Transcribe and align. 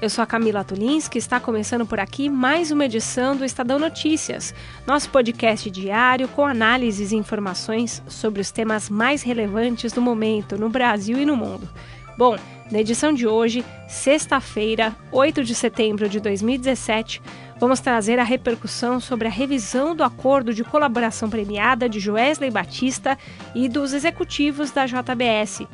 Eu 0.00 0.08
sou 0.08 0.22
a 0.22 0.26
Camila 0.26 0.62
Tulins, 0.62 1.08
que 1.08 1.18
está 1.18 1.40
começando 1.40 1.84
por 1.84 1.98
aqui 1.98 2.30
mais 2.30 2.70
uma 2.70 2.84
edição 2.84 3.36
do 3.36 3.44
Estadão 3.44 3.80
Notícias, 3.80 4.54
nosso 4.86 5.10
podcast 5.10 5.68
diário 5.72 6.28
com 6.28 6.46
análises 6.46 7.10
e 7.10 7.16
informações 7.16 8.00
sobre 8.06 8.40
os 8.40 8.52
temas 8.52 8.88
mais 8.88 9.24
relevantes 9.24 9.92
do 9.92 10.00
momento 10.00 10.56
no 10.56 10.68
Brasil 10.68 11.18
e 11.18 11.26
no 11.26 11.36
mundo. 11.36 11.68
Bom, 12.16 12.36
na 12.70 12.78
edição 12.78 13.12
de 13.12 13.26
hoje, 13.26 13.64
sexta-feira, 13.88 14.94
8 15.10 15.42
de 15.42 15.52
setembro 15.52 16.08
de 16.08 16.20
2017, 16.20 17.20
vamos 17.58 17.80
trazer 17.80 18.20
a 18.20 18.24
repercussão 18.24 19.00
sobre 19.00 19.26
a 19.26 19.30
revisão 19.30 19.96
do 19.96 20.04
acordo 20.04 20.54
de 20.54 20.62
colaboração 20.62 21.28
premiada 21.28 21.88
de 21.88 21.98
Joesley 21.98 22.52
Batista 22.52 23.18
e 23.52 23.68
dos 23.68 23.92
executivos 23.92 24.70
da 24.70 24.86
JBS. 24.86 25.66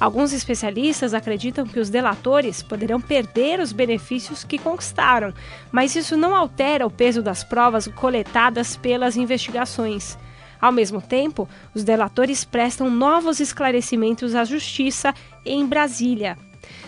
Alguns 0.00 0.32
especialistas 0.32 1.12
acreditam 1.12 1.66
que 1.66 1.78
os 1.78 1.90
delatores 1.90 2.62
poderão 2.62 2.98
perder 2.98 3.60
os 3.60 3.70
benefícios 3.70 4.42
que 4.42 4.56
conquistaram, 4.56 5.34
mas 5.70 5.94
isso 5.94 6.16
não 6.16 6.34
altera 6.34 6.86
o 6.86 6.90
peso 6.90 7.22
das 7.22 7.44
provas 7.44 7.86
coletadas 7.86 8.76
pelas 8.76 9.18
investigações. 9.18 10.16
Ao 10.58 10.72
mesmo 10.72 11.02
tempo, 11.02 11.46
os 11.74 11.84
delatores 11.84 12.44
prestam 12.44 12.88
novos 12.88 13.40
esclarecimentos 13.40 14.34
à 14.34 14.42
Justiça 14.42 15.14
em 15.44 15.66
Brasília. 15.66 16.38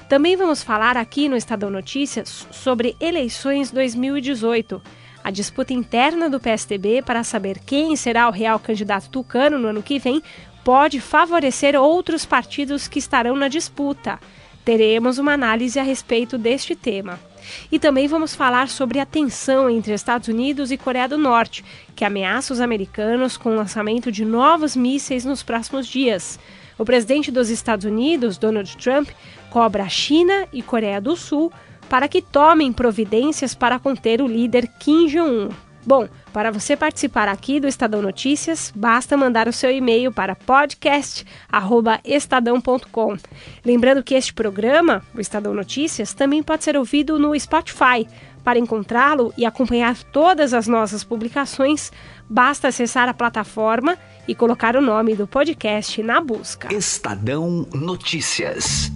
Também 0.08 0.34
vamos 0.34 0.62
falar 0.62 0.96
aqui 0.96 1.28
no 1.28 1.36
Estadão 1.36 1.68
Notícias 1.70 2.46
sobre 2.50 2.96
eleições 2.98 3.70
2018. 3.70 4.80
A 5.24 5.30
disputa 5.30 5.72
interna 5.72 6.28
do 6.28 6.40
PSDB 6.40 7.00
para 7.02 7.22
saber 7.22 7.60
quem 7.60 7.94
será 7.94 8.28
o 8.28 8.32
real 8.32 8.58
candidato 8.58 9.08
tucano 9.08 9.58
no 9.58 9.68
ano 9.68 9.82
que 9.82 9.98
vem 9.98 10.22
pode 10.64 11.00
favorecer 11.00 11.74
outros 11.74 12.24
partidos 12.24 12.88
que 12.88 12.98
estarão 12.98 13.36
na 13.36 13.48
disputa. 13.48 14.18
Teremos 14.64 15.18
uma 15.18 15.32
análise 15.32 15.78
a 15.78 15.82
respeito 15.82 16.38
deste 16.38 16.76
tema. 16.76 17.18
E 17.70 17.78
também 17.78 18.06
vamos 18.06 18.34
falar 18.34 18.68
sobre 18.68 19.00
a 19.00 19.06
tensão 19.06 19.68
entre 19.68 19.92
Estados 19.92 20.28
Unidos 20.28 20.70
e 20.70 20.76
Coreia 20.76 21.08
do 21.08 21.18
Norte, 21.18 21.64
que 21.96 22.04
ameaça 22.04 22.52
os 22.52 22.60
americanos 22.60 23.36
com 23.36 23.50
o 23.50 23.56
lançamento 23.56 24.12
de 24.12 24.24
novos 24.24 24.76
mísseis 24.76 25.24
nos 25.24 25.42
próximos 25.42 25.86
dias. 25.86 26.38
O 26.78 26.84
presidente 26.84 27.30
dos 27.30 27.50
Estados 27.50 27.84
Unidos, 27.84 28.38
Donald 28.38 28.76
Trump, 28.76 29.08
cobra 29.50 29.82
a 29.82 29.88
China 29.88 30.46
e 30.52 30.62
Coreia 30.62 31.00
do 31.00 31.16
Sul 31.16 31.52
para 31.88 32.08
que 32.08 32.22
tomem 32.22 32.72
providências 32.72 33.54
para 33.54 33.78
conter 33.78 34.22
o 34.22 34.26
líder 34.26 34.66
Kim 34.78 35.06
Jong-un. 35.08 35.71
Bom, 35.84 36.08
para 36.32 36.52
você 36.52 36.76
participar 36.76 37.26
aqui 37.28 37.58
do 37.58 37.66
Estadão 37.66 38.00
Notícias, 38.00 38.72
basta 38.74 39.16
mandar 39.16 39.48
o 39.48 39.52
seu 39.52 39.68
e-mail 39.70 40.12
para 40.12 40.36
podcast@estadão.com. 40.36 43.16
Lembrando 43.64 44.02
que 44.02 44.14
este 44.14 44.32
programa, 44.32 45.02
o 45.14 45.20
Estadão 45.20 45.52
Notícias, 45.52 46.14
também 46.14 46.42
pode 46.42 46.64
ser 46.64 46.74
ouvido 46.76 47.18
no 47.18 47.38
Spotify. 47.38 48.08
Para 48.44 48.58
encontrá-lo 48.58 49.32
e 49.36 49.46
acompanhar 49.46 49.96
todas 50.04 50.52
as 50.52 50.66
nossas 50.66 51.04
publicações, 51.04 51.92
basta 52.28 52.66
acessar 52.68 53.08
a 53.08 53.14
plataforma 53.14 53.96
e 54.26 54.34
colocar 54.34 54.74
o 54.76 54.80
nome 54.80 55.14
do 55.14 55.28
podcast 55.28 56.02
na 56.02 56.20
busca. 56.20 56.74
Estadão 56.74 57.68
Notícias. 57.72 58.90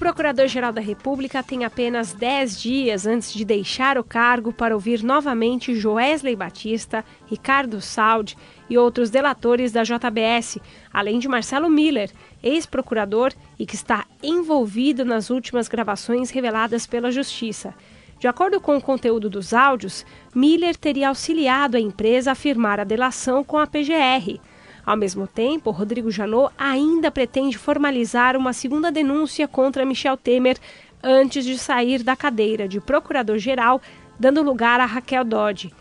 Procurador-Geral 0.00 0.72
da 0.72 0.80
República 0.80 1.42
tem 1.42 1.62
apenas 1.62 2.14
10 2.14 2.58
dias 2.58 3.06
antes 3.06 3.34
de 3.34 3.44
deixar 3.44 3.98
o 3.98 4.02
cargo 4.02 4.50
para 4.50 4.74
ouvir 4.74 5.02
novamente 5.02 5.74
Joesley 5.74 6.34
Batista, 6.34 7.04
Ricardo 7.26 7.82
Saldi 7.82 8.34
e 8.70 8.78
outros 8.78 9.10
delatores 9.10 9.72
da 9.72 9.82
JBS, 9.82 10.58
além 10.90 11.18
de 11.18 11.28
Marcelo 11.28 11.68
Miller, 11.68 12.10
ex-procurador 12.42 13.34
e 13.58 13.66
que 13.66 13.74
está 13.74 14.06
envolvido 14.22 15.04
nas 15.04 15.28
últimas 15.28 15.68
gravações 15.68 16.30
reveladas 16.30 16.86
pela 16.86 17.10
Justiça. 17.10 17.74
De 18.18 18.26
acordo 18.26 18.58
com 18.58 18.78
o 18.78 18.82
conteúdo 18.82 19.28
dos 19.28 19.52
áudios, 19.52 20.06
Miller 20.34 20.76
teria 20.76 21.10
auxiliado 21.10 21.76
a 21.76 21.80
empresa 21.80 22.32
a 22.32 22.34
firmar 22.34 22.80
a 22.80 22.84
delação 22.84 23.44
com 23.44 23.58
a 23.58 23.66
PGR. 23.66 24.40
Ao 24.90 24.96
mesmo 24.96 25.24
tempo, 25.24 25.70
Rodrigo 25.70 26.10
Janot 26.10 26.52
ainda 26.58 27.12
pretende 27.12 27.56
formalizar 27.56 28.36
uma 28.36 28.52
segunda 28.52 28.90
denúncia 28.90 29.46
contra 29.46 29.86
Michel 29.86 30.16
Temer 30.16 30.58
antes 31.00 31.44
de 31.44 31.56
sair 31.56 32.02
da 32.02 32.16
cadeira 32.16 32.66
de 32.66 32.80
procurador-geral, 32.80 33.80
dando 34.18 34.42
lugar 34.42 34.80
a 34.80 34.86
Raquel 34.86 35.22
Dodge. 35.22 35.72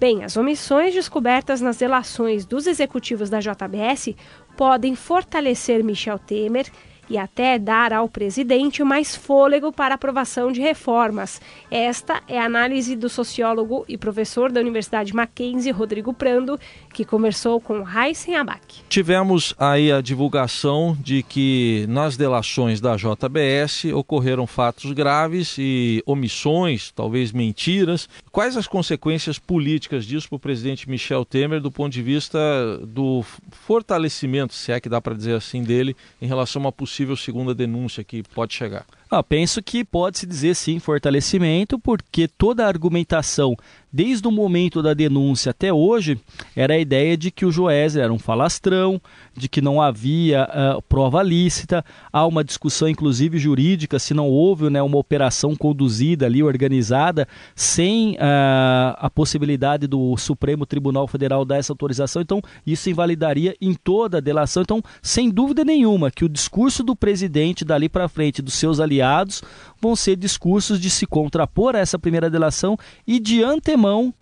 Bem, 0.00 0.24
as 0.24 0.36
omissões 0.36 0.92
descobertas 0.92 1.60
nas 1.60 1.76
delações 1.76 2.44
dos 2.44 2.66
executivos 2.66 3.30
da 3.30 3.38
JBS 3.38 4.16
podem 4.56 4.96
fortalecer 4.96 5.84
Michel 5.84 6.18
Temer 6.18 6.66
e 7.08 7.16
até 7.16 7.58
dar 7.58 7.92
ao 7.92 8.08
presidente 8.08 8.82
mais 8.82 9.14
fôlego 9.14 9.72
para 9.72 9.94
aprovação 9.94 10.50
de 10.50 10.60
reformas. 10.60 11.40
Esta 11.70 12.22
é 12.28 12.38
a 12.38 12.44
análise 12.44 12.96
do 12.96 13.08
sociólogo 13.08 13.84
e 13.88 13.96
professor 13.96 14.50
da 14.50 14.60
Universidade 14.60 15.14
Mackenzie, 15.14 15.70
Rodrigo 15.70 16.12
Prando, 16.12 16.58
que 16.96 17.04
conversou 17.04 17.60
com 17.60 17.84
Heisen 17.86 18.36
Abac. 18.36 18.62
Tivemos 18.88 19.54
aí 19.58 19.92
a 19.92 20.00
divulgação 20.00 20.96
de 20.98 21.22
que 21.22 21.84
nas 21.90 22.16
delações 22.16 22.80
da 22.80 22.96
JBS 22.96 23.92
ocorreram 23.92 24.46
fatos 24.46 24.92
graves 24.92 25.56
e 25.58 26.02
omissões, 26.06 26.90
talvez 26.92 27.32
mentiras. 27.32 28.08
Quais 28.32 28.56
as 28.56 28.66
consequências 28.66 29.38
políticas 29.38 30.06
disso 30.06 30.26
para 30.30 30.36
o 30.36 30.40
presidente 30.40 30.88
Michel 30.88 31.26
Temer 31.26 31.60
do 31.60 31.70
ponto 31.70 31.92
de 31.92 32.00
vista 32.00 32.38
do 32.86 33.22
fortalecimento, 33.50 34.54
se 34.54 34.72
é 34.72 34.80
que 34.80 34.88
dá 34.88 34.98
para 34.98 35.14
dizer 35.14 35.34
assim, 35.34 35.62
dele 35.62 35.94
em 36.18 36.26
relação 36.26 36.62
a 36.62 36.64
uma 36.64 36.72
possível 36.72 37.14
segunda 37.14 37.54
denúncia 37.54 38.02
que 38.02 38.22
pode 38.22 38.54
chegar? 38.54 38.86
Ah, 39.08 39.22
penso 39.22 39.62
que 39.62 39.84
pode-se 39.84 40.26
dizer 40.26 40.56
sim 40.56 40.80
fortalecimento, 40.80 41.78
porque 41.78 42.26
toda 42.26 42.64
a 42.64 42.68
argumentação, 42.68 43.56
desde 43.92 44.26
o 44.26 44.32
momento 44.32 44.82
da 44.82 44.92
denúncia 44.94 45.50
até 45.50 45.72
hoje, 45.72 46.18
era 46.56 46.74
a 46.74 46.78
ideia 46.78 47.16
de 47.16 47.30
que 47.30 47.46
o 47.46 47.52
Joesley 47.52 48.02
era 48.02 48.12
um 48.12 48.18
falastrão, 48.18 49.00
de 49.32 49.48
que 49.48 49.60
não 49.60 49.80
havia 49.80 50.48
uh, 50.48 50.82
prova 50.82 51.22
lícita. 51.22 51.84
Há 52.12 52.26
uma 52.26 52.42
discussão, 52.42 52.88
inclusive 52.88 53.38
jurídica, 53.38 54.00
se 54.00 54.12
não 54.12 54.28
houve 54.28 54.68
né, 54.70 54.82
uma 54.82 54.98
operação 54.98 55.54
conduzida 55.54 56.26
ali, 56.26 56.42
organizada, 56.42 57.28
sem 57.54 58.14
uh, 58.14 58.96
a 58.98 59.08
possibilidade 59.08 59.86
do 59.86 60.16
Supremo 60.16 60.66
Tribunal 60.66 61.06
Federal 61.06 61.44
dar 61.44 61.58
essa 61.58 61.72
autorização. 61.72 62.20
Então, 62.20 62.42
isso 62.66 62.90
invalidaria 62.90 63.54
em 63.60 63.72
toda 63.72 64.18
a 64.18 64.20
delação. 64.20 64.64
Então, 64.64 64.82
sem 65.00 65.30
dúvida 65.30 65.64
nenhuma, 65.64 66.10
que 66.10 66.24
o 66.24 66.28
discurso 66.28 66.82
do 66.82 66.96
presidente 66.96 67.64
dali 67.64 67.88
para 67.88 68.08
frente, 68.08 68.42
dos 68.42 68.54
seus 68.54 68.80
aliados, 68.80 68.95
vão 69.80 69.96
ser 69.96 70.16
discursos 70.16 70.80
de 70.80 70.90
se 70.90 71.06
contrapor 71.06 71.76
a 71.76 71.80
essa 71.80 71.98
primeira 71.98 72.30
delação 72.30 72.76
e 73.06 73.18
de 73.18 73.42
antemão 73.42 74.12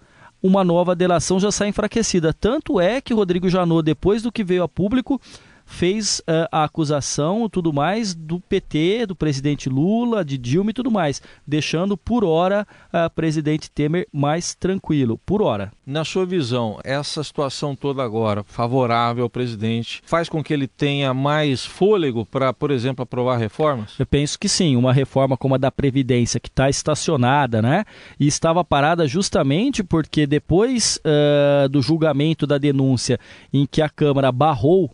uma 0.43 0.63
nova 0.63 0.95
delação 0.95 1.41
já 1.41 1.51
sai 1.51 1.69
enfraquecida. 1.69 2.35
Tanto 2.35 2.79
é 2.79 3.01
que 3.01 3.15
Rodrigo 3.15 3.49
Janot, 3.49 3.83
depois 3.83 4.23
do 4.23 4.31
que 4.31 4.45
veio 4.45 4.63
a 4.63 4.69
público, 4.69 5.19
fez 5.65 6.21
uh, 6.21 6.49
a 6.51 6.65
acusação 6.65 7.49
tudo 7.49 7.73
mais 7.73 8.15
do 8.15 8.41
PT, 8.41 9.07
do 9.07 9.17
presidente 9.17 9.69
Lula, 9.69 10.25
de 10.25 10.37
Dilma 10.39 10.71
e 10.71 10.75
tudo 10.75 10.91
mais, 10.91 11.23
deixando 11.47 11.97
por 11.97 12.25
hora 12.25 12.67
o 12.93 13.07
uh, 13.07 13.11
presidente 13.11 13.71
Temer 13.71 14.07
mais 14.13 14.55
tranquilo, 14.55 15.19
por 15.25 15.43
hora. 15.43 15.73
Na 15.87 16.05
sua 16.05 16.27
visão, 16.27 16.79
essa 16.85 17.23
situação 17.23 17.75
toda 17.75 18.03
agora, 18.03 18.45
favorável 18.45 19.25
ao 19.25 19.31
presidente, 19.31 20.01
faz 20.05 20.29
com 20.29 20.43
que 20.43 20.53
ele 20.53 20.67
tenha 20.67 21.13
mais 21.13 21.65
fôlego 21.65 22.25
para, 22.25 22.53
por 22.53 22.71
exemplo, 22.71 23.03
aprovar 23.03 23.39
reformas? 23.39 23.95
Eu 23.99 24.07
penso 24.07 24.39
que 24.39 24.49
sim, 24.49 24.77
uma 24.77 24.93
reforma 24.93 25.37
como 25.37 25.55
a 25.55 25.59
da 25.59 25.71
Previdência, 25.71 26.41
que 26.41 26.49
está 26.49 26.69
estacionada, 26.69 27.61
né? 27.61 27.85
E 28.19 28.27
estava 28.27 28.65
parada 28.65 29.07
justamente 29.07 29.83
porque 29.83 30.27
depois 30.27 30.99
uh, 31.05 31.69
do 31.69 31.83
julgamento 31.83 32.47
da 32.47 32.59
denúncia 32.59 33.19
em 33.53 33.67
que 33.67 33.83
a 33.83 33.89
Câmara 33.89 34.31
barrou 34.33 34.91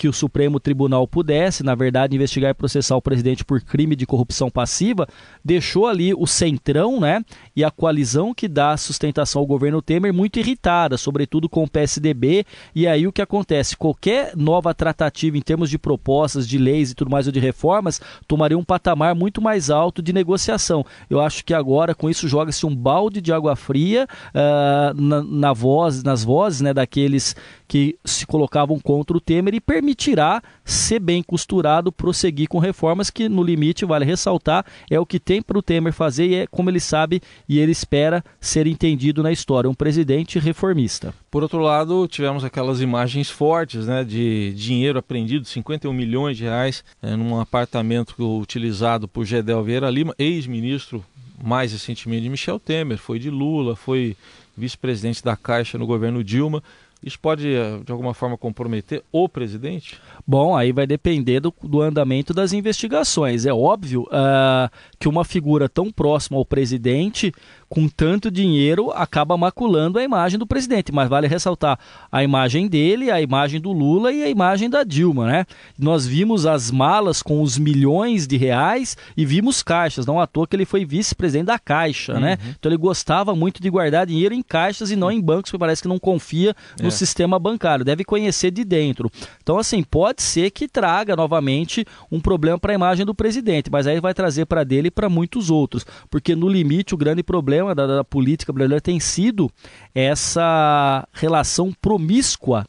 que 0.00 0.08
o 0.08 0.14
Supremo 0.14 0.58
Tribunal 0.58 1.06
pudesse, 1.06 1.62
na 1.62 1.74
verdade, 1.74 2.16
investigar 2.16 2.52
e 2.52 2.54
processar 2.54 2.96
o 2.96 3.02
presidente 3.02 3.44
por 3.44 3.60
crime 3.60 3.94
de 3.94 4.06
corrupção 4.06 4.50
passiva, 4.50 5.06
deixou 5.44 5.86
ali 5.86 6.14
o 6.14 6.26
centrão, 6.26 6.98
né, 6.98 7.22
e 7.54 7.62
a 7.62 7.70
coalizão 7.70 8.32
que 8.32 8.48
dá 8.48 8.74
sustentação 8.78 9.42
ao 9.42 9.46
governo 9.46 9.82
Temer 9.82 10.10
muito 10.10 10.38
irritada, 10.38 10.96
sobretudo 10.96 11.50
com 11.50 11.64
o 11.64 11.68
PSDB. 11.68 12.46
E 12.74 12.86
aí 12.86 13.06
o 13.06 13.12
que 13.12 13.20
acontece? 13.20 13.76
Qualquer 13.76 14.34
nova 14.34 14.72
tratativa 14.72 15.36
em 15.36 15.42
termos 15.42 15.68
de 15.68 15.76
propostas, 15.76 16.48
de 16.48 16.56
leis 16.56 16.92
e 16.92 16.94
tudo 16.94 17.10
mais 17.10 17.26
ou 17.26 17.32
de 17.32 17.38
reformas 17.38 18.00
tomaria 18.26 18.56
um 18.56 18.64
patamar 18.64 19.14
muito 19.14 19.42
mais 19.42 19.68
alto 19.68 20.00
de 20.00 20.14
negociação. 20.14 20.82
Eu 21.10 21.20
acho 21.20 21.44
que 21.44 21.52
agora 21.52 21.94
com 21.94 22.08
isso 22.08 22.26
joga-se 22.26 22.64
um 22.64 22.74
balde 22.74 23.20
de 23.20 23.34
água 23.34 23.54
fria 23.54 24.08
uh, 24.30 24.98
na, 24.98 25.22
na 25.22 25.52
voz, 25.52 26.02
nas 26.02 26.24
vozes, 26.24 26.62
né, 26.62 26.72
daqueles 26.72 27.36
que 27.68 27.98
se 28.02 28.26
colocavam 28.26 28.80
contra 28.80 29.14
o 29.14 29.20
Temer 29.20 29.54
e 29.54 29.60
permitirá, 29.90 30.42
ser 30.64 31.00
bem 31.00 31.22
costurado, 31.22 31.90
prosseguir 31.90 32.48
com 32.48 32.58
reformas 32.58 33.10
que, 33.10 33.28
no 33.28 33.42
limite, 33.42 33.84
vale 33.84 34.04
ressaltar, 34.04 34.64
é 34.88 34.98
o 35.00 35.06
que 35.06 35.18
tem 35.18 35.42
para 35.42 35.58
o 35.58 35.62
Temer 35.62 35.92
fazer 35.92 36.26
e 36.26 36.34
é 36.36 36.46
como 36.46 36.70
ele 36.70 36.78
sabe 36.78 37.20
e 37.48 37.58
ele 37.58 37.72
espera 37.72 38.24
ser 38.40 38.66
entendido 38.66 39.22
na 39.22 39.32
história, 39.32 39.68
um 39.68 39.74
presidente 39.74 40.38
reformista. 40.38 41.12
Por 41.30 41.42
outro 41.42 41.58
lado, 41.58 42.06
tivemos 42.06 42.44
aquelas 42.44 42.80
imagens 42.80 43.28
fortes 43.28 43.86
né, 43.86 44.04
de 44.04 44.52
dinheiro 44.54 44.98
apreendido, 44.98 45.44
51 45.44 45.92
milhões 45.92 46.36
de 46.36 46.44
reais, 46.44 46.84
é, 47.02 47.16
num 47.16 47.40
apartamento 47.40 48.14
utilizado 48.38 49.08
por 49.08 49.24
Gedel 49.24 49.62
Vieira 49.64 49.90
Lima, 49.90 50.14
ex-ministro 50.18 51.04
mais 51.42 51.72
recentemente 51.72 52.22
de 52.22 52.28
Michel 52.28 52.60
Temer, 52.60 52.98
foi 52.98 53.18
de 53.18 53.30
Lula, 53.30 53.74
foi 53.74 54.14
vice-presidente 54.56 55.24
da 55.24 55.36
Caixa 55.36 55.78
no 55.78 55.86
governo 55.86 56.22
Dilma. 56.22 56.62
Isso 57.02 57.18
pode, 57.18 57.48
eh, 57.48 57.80
de 57.84 57.90
alguma 57.90 58.12
forma, 58.12 58.36
comprometer 58.36 59.02
o 59.10 59.28
presidente? 59.28 59.98
Bom, 60.26 60.54
aí 60.54 60.70
vai 60.70 60.86
depender 60.86 61.40
do, 61.40 61.52
do 61.62 61.80
andamento 61.80 62.34
das 62.34 62.52
investigações. 62.52 63.46
É 63.46 63.52
óbvio 63.52 64.02
uh, 64.02 64.70
que 64.98 65.08
uma 65.08 65.24
figura 65.24 65.68
tão 65.68 65.90
próxima 65.90 66.36
ao 66.36 66.44
presidente 66.44 67.32
com 67.70 67.88
tanto 67.88 68.32
dinheiro, 68.32 68.90
acaba 68.90 69.36
maculando 69.36 69.96
a 69.96 70.02
imagem 70.02 70.36
do 70.36 70.46
presidente. 70.46 70.90
Mas 70.90 71.08
vale 71.08 71.28
ressaltar 71.28 71.78
a 72.10 72.24
imagem 72.24 72.66
dele, 72.66 73.12
a 73.12 73.20
imagem 73.22 73.60
do 73.60 73.70
Lula 73.70 74.12
e 74.12 74.24
a 74.24 74.28
imagem 74.28 74.68
da 74.68 74.82
Dilma, 74.82 75.24
né? 75.24 75.46
Nós 75.78 76.04
vimos 76.04 76.46
as 76.46 76.68
malas 76.68 77.22
com 77.22 77.40
os 77.40 77.56
milhões 77.56 78.26
de 78.26 78.36
reais 78.36 78.96
e 79.16 79.24
vimos 79.24 79.62
caixas. 79.62 80.04
Não 80.04 80.18
à 80.18 80.26
toa 80.26 80.48
que 80.48 80.56
ele 80.56 80.64
foi 80.64 80.84
vice-presidente 80.84 81.46
da 81.46 81.60
Caixa, 81.60 82.14
né? 82.14 82.18
uhum. 82.18 82.46
né? 82.46 82.54
Então 82.58 82.72
ele 82.72 82.76
gostava 82.76 83.36
muito 83.36 83.62
de 83.62 83.70
guardar 83.70 84.04
dinheiro 84.04 84.34
em 84.34 84.42
caixas 84.42 84.90
e 84.90 84.96
não 84.96 85.08
em 85.08 85.20
bancos, 85.20 85.52
porque 85.52 85.60
parece 85.60 85.80
que 85.80 85.88
não 85.88 85.98
confia 85.98 86.56
no 86.80 86.88
é. 86.88 86.90
sistema 86.90 87.38
bancário. 87.38 87.84
Deve 87.84 88.02
conhecer 88.02 88.50
de 88.50 88.64
dentro. 88.64 89.08
Então, 89.40 89.56
assim, 89.58 89.80
pode 89.84 90.22
ser 90.22 90.50
que 90.50 90.66
traga 90.66 91.14
novamente 91.14 91.86
um 92.10 92.18
problema 92.18 92.58
para 92.58 92.72
a 92.72 92.74
imagem 92.74 93.06
do 93.06 93.14
presidente, 93.14 93.70
mas 93.70 93.86
aí 93.86 94.00
vai 94.00 94.12
trazer 94.12 94.46
para 94.46 94.64
dele 94.64 94.88
e 94.88 94.90
para 94.90 95.08
muitos 95.08 95.50
outros. 95.50 95.86
Porque 96.10 96.34
no 96.34 96.48
limite, 96.48 96.94
o 96.94 96.98
grande 96.98 97.22
problema 97.22 97.59
problema 97.60 97.74
da, 97.74 97.86
da 97.86 98.04
política 98.04 98.52
brasileira 98.52 98.80
tem 98.80 98.98
sido 98.98 99.50
essa 99.94 101.06
relação 101.12 101.72
promíscua 101.80 102.66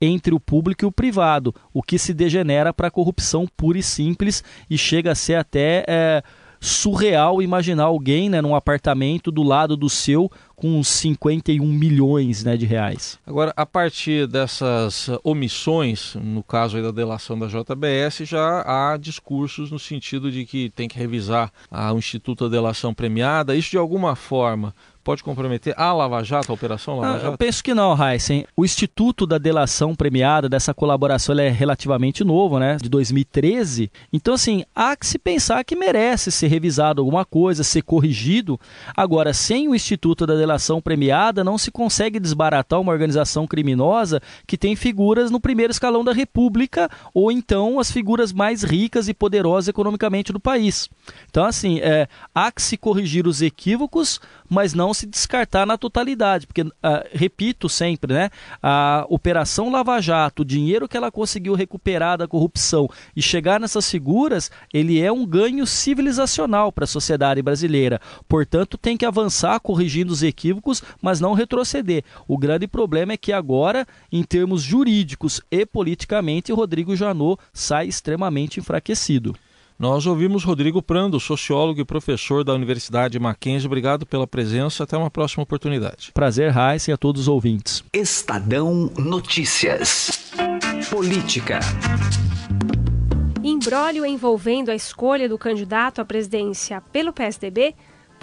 entre 0.00 0.34
o 0.34 0.40
público 0.40 0.84
e 0.84 0.86
o 0.86 0.92
privado, 0.92 1.54
o 1.72 1.82
que 1.82 1.98
se 1.98 2.12
degenera 2.12 2.72
para 2.72 2.88
a 2.88 2.90
corrupção 2.90 3.46
pura 3.56 3.78
e 3.78 3.82
simples 3.82 4.44
e 4.68 4.76
chega 4.76 5.12
a 5.12 5.14
ser 5.14 5.36
até 5.36 5.84
é, 5.88 6.22
surreal 6.64 7.42
imaginar 7.42 7.84
alguém 7.84 8.30
né, 8.30 8.40
num 8.40 8.54
apartamento 8.54 9.30
do 9.30 9.42
lado 9.42 9.76
do 9.76 9.90
seu 9.90 10.30
com 10.56 10.82
51 10.82 11.62
milhões 11.62 12.42
né, 12.42 12.56
de 12.56 12.64
reais. 12.64 13.18
Agora, 13.26 13.52
a 13.54 13.66
partir 13.66 14.26
dessas 14.26 15.10
omissões, 15.22 16.14
no 16.14 16.42
caso 16.42 16.80
da 16.80 16.90
delação 16.90 17.38
da 17.38 17.48
JBS, 17.48 18.26
já 18.26 18.62
há 18.66 18.96
discursos 18.96 19.70
no 19.70 19.78
sentido 19.78 20.32
de 20.32 20.46
que 20.46 20.70
tem 20.70 20.88
que 20.88 20.98
revisar 20.98 21.52
o 21.70 21.98
Instituto 21.98 22.48
da 22.48 22.56
Delação 22.56 22.94
Premiada. 22.94 23.54
Isso, 23.54 23.70
de 23.70 23.78
alguma 23.78 24.16
forma, 24.16 24.74
pode 25.04 25.22
comprometer 25.22 25.74
a 25.76 25.92
Lava 25.92 26.24
Jato, 26.24 26.50
a 26.50 26.54
Operação 26.54 26.98
Lava 26.98 27.14
Jato? 27.14 27.26
Ah, 27.26 27.30
eu 27.30 27.38
penso 27.38 27.62
que 27.62 27.74
não, 27.74 27.94
Heisen. 27.94 28.46
O 28.56 28.64
Instituto 28.64 29.26
da 29.26 29.36
Delação 29.36 29.94
Premiada, 29.94 30.48
dessa 30.48 30.72
colaboração, 30.72 31.38
é 31.38 31.50
relativamente 31.50 32.24
novo, 32.24 32.58
né? 32.58 32.78
De 32.80 32.88
2013. 32.88 33.92
Então, 34.10 34.34
assim, 34.34 34.64
há 34.74 34.96
que 34.96 35.06
se 35.06 35.18
pensar 35.18 35.62
que 35.62 35.76
merece 35.76 36.32
ser 36.32 36.46
revisado 36.46 37.02
alguma 37.02 37.24
coisa, 37.24 37.62
ser 37.62 37.82
corrigido. 37.82 38.58
Agora, 38.96 39.34
sem 39.34 39.68
o 39.68 39.74
Instituto 39.74 40.26
da 40.26 40.34
Delação 40.34 40.80
Premiada, 40.80 41.44
não 41.44 41.58
se 41.58 41.70
consegue 41.70 42.18
desbaratar 42.18 42.80
uma 42.80 42.92
organização 42.92 43.46
criminosa 43.46 44.22
que 44.46 44.56
tem 44.56 44.74
figuras 44.74 45.30
no 45.30 45.38
primeiro 45.38 45.70
escalão 45.70 46.02
da 46.02 46.12
República 46.12 46.88
ou 47.12 47.30
então 47.30 47.78
as 47.78 47.90
figuras 47.90 48.32
mais 48.32 48.62
ricas 48.62 49.08
e 49.08 49.14
poderosas 49.14 49.68
economicamente 49.68 50.32
do 50.32 50.40
país. 50.40 50.88
Então, 51.28 51.44
assim, 51.44 51.80
é, 51.80 52.08
há 52.34 52.50
que 52.50 52.62
se 52.62 52.78
corrigir 52.78 53.26
os 53.26 53.42
equívocos, 53.42 54.20
mas 54.48 54.72
não 54.72 54.93
se 54.94 55.06
descartar 55.06 55.66
na 55.66 55.76
totalidade, 55.76 56.46
porque, 56.46 56.62
uh, 56.62 56.72
repito 57.12 57.68
sempre, 57.68 58.14
né, 58.14 58.30
a 58.62 59.04
Operação 59.08 59.70
Lava 59.70 60.00
Jato, 60.00 60.42
o 60.42 60.44
dinheiro 60.44 60.88
que 60.88 60.96
ela 60.96 61.10
conseguiu 61.10 61.54
recuperar 61.54 62.16
da 62.18 62.28
corrupção 62.28 62.88
e 63.14 63.20
chegar 63.20 63.60
nessas 63.60 63.90
figuras, 63.90 64.50
ele 64.72 65.00
é 65.00 65.10
um 65.12 65.26
ganho 65.26 65.66
civilizacional 65.66 66.72
para 66.72 66.84
a 66.84 66.88
sociedade 66.88 67.42
brasileira. 67.42 68.00
Portanto, 68.28 68.78
tem 68.78 68.96
que 68.96 69.04
avançar 69.04 69.58
corrigindo 69.60 70.12
os 70.12 70.22
equívocos, 70.22 70.82
mas 71.02 71.20
não 71.20 71.34
retroceder. 71.34 72.04
O 72.26 72.38
grande 72.38 72.66
problema 72.66 73.12
é 73.12 73.16
que 73.16 73.32
agora, 73.32 73.86
em 74.10 74.22
termos 74.22 74.62
jurídicos 74.62 75.40
e 75.50 75.66
politicamente, 75.66 76.52
Rodrigo 76.52 76.96
Janot 76.96 77.40
sai 77.52 77.86
extremamente 77.86 78.60
enfraquecido. 78.60 79.34
Nós 79.76 80.06
ouvimos 80.06 80.44
Rodrigo 80.44 80.80
Prando, 80.80 81.18
sociólogo 81.18 81.80
e 81.80 81.84
professor 81.84 82.44
da 82.44 82.54
Universidade 82.54 83.18
Mackenzie. 83.18 83.66
Obrigado 83.66 84.06
pela 84.06 84.26
presença. 84.26 84.84
Até 84.84 84.96
uma 84.96 85.10
próxima 85.10 85.42
oportunidade. 85.42 86.12
Prazer, 86.14 86.50
Raíssa, 86.50 86.92
e 86.92 86.94
a 86.94 86.96
todos 86.96 87.22
os 87.22 87.28
ouvintes. 87.28 87.82
Estadão 87.92 88.90
Notícias. 88.96 90.32
Política. 90.88 91.58
Embrólio 93.42 94.06
envolvendo 94.06 94.70
a 94.70 94.74
escolha 94.76 95.28
do 95.28 95.36
candidato 95.36 96.00
à 96.00 96.04
presidência 96.04 96.80
pelo 96.92 97.12
PSDB 97.12 97.74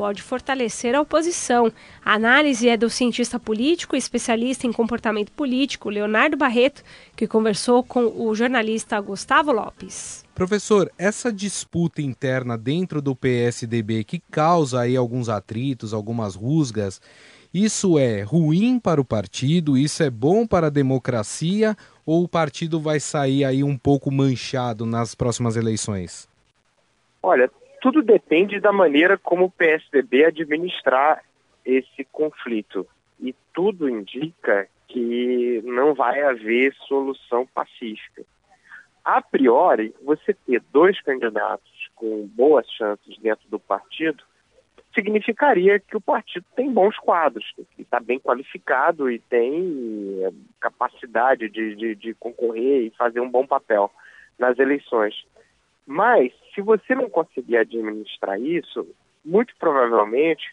pode 0.02 0.24
fortalecer 0.24 0.96
a 0.96 1.02
oposição. 1.02 1.72
A 2.04 2.16
análise 2.16 2.68
é 2.68 2.76
do 2.76 2.90
cientista 2.90 3.40
político 3.40 3.96
e 3.96 4.00
especialista 4.00 4.66
em 4.66 4.74
comportamento 4.74 5.32
político, 5.32 5.92
Leonardo 5.92 6.36
Barreto, 6.36 6.84
que 7.16 7.28
conversou 7.28 7.84
com 7.84 8.06
o 8.06 8.34
jornalista 8.34 9.00
Gustavo 9.00 9.52
Lopes. 9.52 10.26
Professor, 10.34 10.92
essa 10.98 11.32
disputa 11.32 12.02
interna 12.02 12.58
dentro 12.58 13.00
do 13.00 13.16
PSDB 13.16 14.04
que 14.04 14.24
causa 14.32 14.80
aí 14.80 14.98
alguns 14.98 15.30
atritos, 15.30 15.94
algumas 15.94 16.34
rusgas, 16.34 17.00
isso 17.54 18.00
é 18.00 18.24
ruim 18.24 18.80
para 18.80 19.00
o 19.00 19.06
partido? 19.06 19.78
Isso 19.78 20.02
é 20.02 20.10
bom 20.10 20.48
para 20.48 20.66
a 20.66 20.72
democracia? 20.72 21.78
Ou 22.04 22.24
o 22.24 22.28
partido 22.28 22.80
vai 22.80 23.00
sair 23.00 23.46
aí 23.46 23.64
um 23.64 23.78
pouco 23.78 24.10
manchado 24.10 24.84
nas 24.84 25.14
próximas 25.14 25.56
eleições? 25.56 26.28
Olha, 27.22 27.52
tudo 27.82 28.04
depende 28.04 28.60
da 28.60 28.72
maneira 28.72 29.18
como 29.18 29.46
o 29.46 29.52
PSDB 29.52 30.26
administrar 30.26 31.24
esse 31.66 32.06
conflito. 32.12 32.88
E 33.20 33.36
tudo 33.54 33.90
indica 33.90 34.68
que 34.88 35.62
não 35.66 35.94
vai 35.94 36.22
haver 36.22 36.74
solução 36.88 37.46
pacífica. 37.48 38.24
A 39.04 39.20
priori, 39.22 39.96
você 40.04 40.34
ter 40.34 40.62
dois 40.72 41.02
candidatos 41.02 41.90
com 41.96 42.28
boas 42.28 42.70
chances 42.72 43.18
dentro 43.18 43.50
do 43.50 43.60
partido 43.60 44.24
significaria 44.94 45.80
que 45.80 45.98
o 45.98 46.02
partido 46.02 46.46
tem 46.56 46.72
bons 46.72 46.98
quadros, 46.98 47.46
que 47.76 47.82
está 47.82 48.00
bem 48.00 48.20
qualificado 48.20 49.10
e 49.10 49.18
tem 49.18 50.20
eh, 50.22 50.32
capacidade 50.60 51.50
de, 51.50 51.76
de, 51.76 51.96
de 51.96 52.14
concorrer 52.16 52.86
e 52.86 52.90
fazer 52.92 53.22
um 53.22 53.30
bom 53.30 53.48
papel 53.48 53.90
nas 54.38 54.60
eleições. 54.60 55.16
Mas, 55.86 56.32
se 56.54 56.62
você 56.62 56.96
não 56.96 57.10
conseguir 57.10 57.58
administrar 57.58 58.40
isso, 58.40 58.88
muito 59.24 59.54
provavelmente 59.60 60.44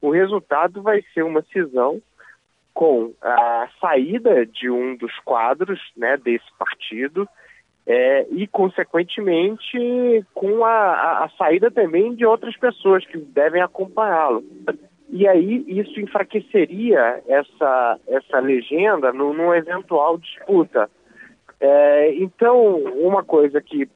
o 0.00 0.10
resultado 0.10 0.82
vai 0.82 1.02
ser 1.14 1.22
uma 1.22 1.42
cisão 1.42 2.00
com 2.74 3.14
a 3.22 3.68
saída 3.80 4.44
de 4.44 4.68
um 4.68 4.96
dos 4.96 5.18
quadros 5.20 5.80
né, 5.96 6.16
desse 6.18 6.46
partido 6.58 7.26
é, 7.86 8.26
e, 8.30 8.46
consequentemente, 8.46 10.24
com 10.34 10.64
a, 10.64 10.70
a, 10.70 11.24
a, 11.24 11.28
saída 11.38 11.70
também 11.70 12.14
de 12.14 12.26
outras 12.26 12.56
pessoas 12.56 13.06
que 13.06 13.16
devem 13.16 13.62
acompanhá-lo. 13.62 14.44
E 15.08 15.26
aí 15.26 15.64
isso 15.68 15.98
enfraqueceria 16.00 17.22
essa, 17.28 17.98
essa 18.08 18.40
legenda 18.40 19.12
no, 19.12 19.32
numa 19.32 19.56
eventual 19.56 20.18
disputa. 20.18 20.90
É, 21.58 22.12
então, 22.16 22.76
uma 22.76 23.24
coisa 23.24 23.62
que 23.62 23.88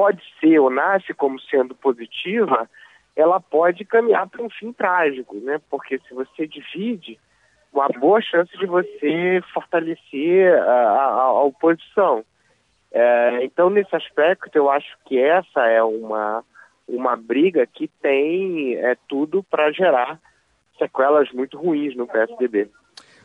pode 0.00 0.22
ser 0.40 0.58
ou 0.58 0.70
nasce 0.70 1.12
como 1.12 1.38
sendo 1.38 1.74
positiva, 1.74 2.66
ela 3.14 3.38
pode 3.38 3.84
caminhar 3.84 4.26
para 4.30 4.42
um 4.42 4.48
fim 4.48 4.72
trágico, 4.72 5.36
né? 5.36 5.60
Porque 5.68 5.98
se 5.98 6.14
você 6.14 6.46
divide, 6.46 7.18
uma 7.70 7.86
boa 7.88 8.18
chance 8.22 8.50
de 8.56 8.64
você 8.64 9.42
fortalecer 9.52 10.58
a, 10.58 10.72
a, 10.72 11.04
a 11.24 11.42
oposição. 11.42 12.24
É, 12.90 13.44
então, 13.44 13.68
nesse 13.68 13.94
aspecto, 13.94 14.56
eu 14.56 14.70
acho 14.70 14.96
que 15.04 15.18
essa 15.18 15.66
é 15.66 15.82
uma, 15.82 16.42
uma 16.88 17.14
briga 17.14 17.66
que 17.66 17.86
tem 17.86 18.76
é, 18.76 18.96
tudo 19.06 19.42
para 19.50 19.70
gerar 19.70 20.18
sequelas 20.78 21.30
muito 21.30 21.58
ruins 21.58 21.94
no 21.94 22.06
PSDB. 22.06 22.70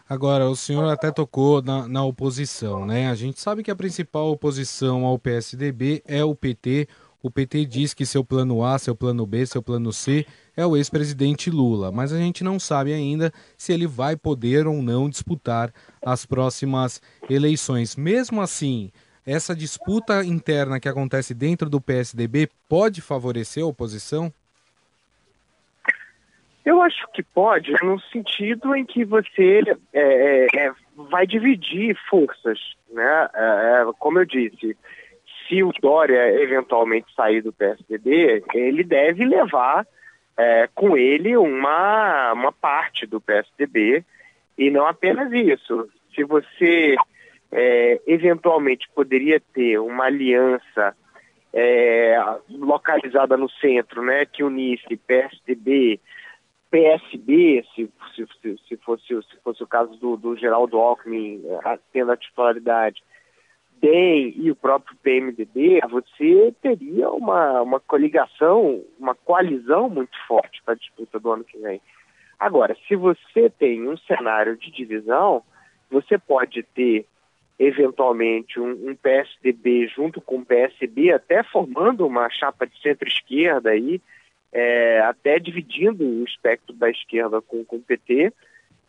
Agora, 0.08 0.48
o 0.48 0.56
senhor 0.56 0.88
até 0.88 1.12
tocou 1.12 1.64
na, 1.64 1.88
na, 1.88 2.04
oposição, 2.04 2.86
né? 2.86 3.10
A 3.10 3.16
gente 3.16 3.42
sabe 3.42 3.64
que 3.64 3.72
a 3.72 3.76
principal 3.76 4.30
oposição 4.30 5.04
ao 5.04 5.18
PSDB 5.18 6.04
é 6.06 6.24
o 6.24 6.36
PT. 6.36 6.88
O 7.24 7.32
PT 7.32 7.66
diz 7.66 7.92
que 7.92 8.06
seu 8.06 8.24
plano 8.24 8.64
A, 8.64 8.78
seu 8.78 8.96
plano 8.96 9.26
B, 9.26 9.44
seu 9.48 9.64
plano 9.64 9.92
C 9.92 10.24
é 10.56 10.64
o 10.64 10.78
ex-presidente 10.78 11.50
Lula, 11.50 11.92
mas 11.92 12.14
a 12.14 12.20
gente 12.20 12.44
não 12.44 12.60
sabe 12.60 12.94
ainda 12.94 13.34
se 13.58 13.74
ele 13.74 13.88
vai 13.88 14.16
poder 14.16 14.68
ou 14.68 14.80
não 14.84 15.10
disputar 15.10 15.74
as 16.06 16.24
próximas 16.24 17.02
eleições. 17.28 17.96
Mesmo 17.96 18.44
assim, 18.44 18.92
essa 19.26 19.56
disputa 19.56 20.24
interna 20.24 20.80
que 20.80 20.88
acontece 20.88 21.34
dentro 21.34 21.68
do 21.68 21.82
PSDB 21.82 22.48
pode 22.70 23.02
favorecer 23.02 23.64
a 23.64 23.68
oposição? 23.68 24.32
Eu 26.66 26.82
acho 26.82 27.08
que 27.14 27.22
pode, 27.22 27.72
no 27.84 28.00
sentido 28.00 28.76
em 28.76 28.84
que 28.84 29.06
você 29.06 29.62
é, 29.94 30.02
é, 30.02 30.48
é 30.56 30.72
vai 30.96 31.28
dividir 31.28 31.96
forças, 32.10 32.60
né? 32.92 33.30
É, 33.36 33.84
é, 33.84 33.86
como 34.00 34.18
eu 34.18 34.26
disse, 34.26 34.76
se 35.48 35.62
o 35.62 35.72
Dória 35.80 36.42
eventualmente 36.42 37.14
sair 37.16 37.42
do 37.42 37.54
PSDB, 37.54 38.44
ele 38.56 38.84
deve 38.84 39.24
levar 39.26 39.86
é, 40.36 40.68
com 40.74 40.98
ele 40.98 41.38
uma, 41.38 42.34
uma 42.34 42.52
parte 42.52 43.06
do 43.06 43.22
PSDB 43.22 44.04
e 44.58 44.72
não 44.72 44.88
apenas 44.88 45.32
isso. 45.32 45.88
Se 46.16 46.24
você 46.24 46.96
eventualmente 48.06 48.90
poderia 48.94 49.40
ter 49.54 49.78
uma 49.80 50.06
aliança 50.06 50.94
localizada 52.50 53.38
no 53.38 53.50
centro, 53.50 54.02
né, 54.04 54.26
que 54.26 54.44
unisse 54.44 54.98
PSDB, 54.98 56.02
PSB, 56.76 57.64
se, 57.74 57.90
se, 58.14 58.58
se, 58.68 58.78
fosse, 58.78 59.08
se 59.08 59.38
fosse 59.42 59.64
o 59.64 59.68
caso 59.68 59.96
do, 59.96 60.18
do 60.18 60.36
Geraldo 60.36 60.78
Alckmin 60.78 61.42
é, 61.64 61.80
tendo 61.94 62.12
a 62.12 62.18
titularidade, 62.18 63.02
DEM 63.80 64.34
e 64.36 64.52
o 64.52 64.56
próprio 64.58 64.98
PMDB, 64.98 65.80
você 65.90 66.54
teria 66.62 67.10
uma, 67.12 67.62
uma 67.62 67.80
coligação, 67.80 68.84
uma 69.00 69.16
coalizão 69.16 69.90
muito 69.90 70.18
forte 70.28 70.62
para 70.66 70.74
a 70.74 70.78
disputa 70.78 71.18
do 71.18 71.32
ano 71.32 71.46
que 71.46 71.58
vem. 71.60 71.80
Agora, 72.38 72.76
se 72.90 72.96
você 72.98 73.50
tem 73.50 73.88
um 73.88 73.96
cenário 74.00 74.58
de 74.58 74.70
divisão, 74.70 75.44
você 75.90 76.18
pode 76.18 76.62
ter 76.62 77.06
eventualmente 77.58 78.60
um, 78.60 78.90
um, 78.90 78.96
PSDB 78.98 79.88
junto 79.88 80.20
com 80.20 80.40
o 80.40 80.46
PSB, 80.46 81.14
até 81.14 81.42
formando 81.42 82.06
uma 82.06 82.30
chapa 82.30 82.68
de 82.68 82.78
centro-esquerda 82.82 83.70
aí, 83.70 84.02
é, 84.58 85.02
até 85.02 85.38
dividindo 85.38 86.06
o 86.06 86.24
espectro 86.24 86.74
da 86.74 86.90
esquerda 86.90 87.42
com, 87.42 87.66
com 87.66 87.76
o 87.76 87.82
PT, 87.82 88.32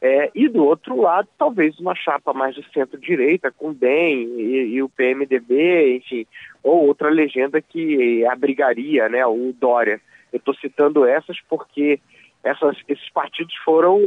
é, 0.00 0.30
e 0.32 0.49
do 0.49 0.64
outro 0.64 1.00
lado, 1.00 1.26
talvez 1.37 1.76
uma 1.80 1.92
chapa 1.92 2.32
mais 2.32 2.54
de 2.54 2.64
centro-direita, 2.73 3.50
com 3.50 3.70
o 3.70 3.75
DEM 3.75 4.38
e, 4.38 4.75
e, 4.75 4.82
o 4.82 4.88
PMDB, 4.88 5.96
enfim, 5.96 6.25
ou 6.62 6.87
outra 6.87 7.11
legenda 7.11 7.61
que 7.61 8.25
abrigaria 8.26 9.08
né, 9.08 9.26
o 9.26 9.52
Dória. 9.58 10.00
Eu 10.32 10.37
estou 10.37 10.54
citando 10.54 11.04
essas 11.04 11.40
porque 11.49 11.99
essas, 12.44 12.76
esses 12.87 13.11
partidos 13.11 13.56
foram 13.64 13.99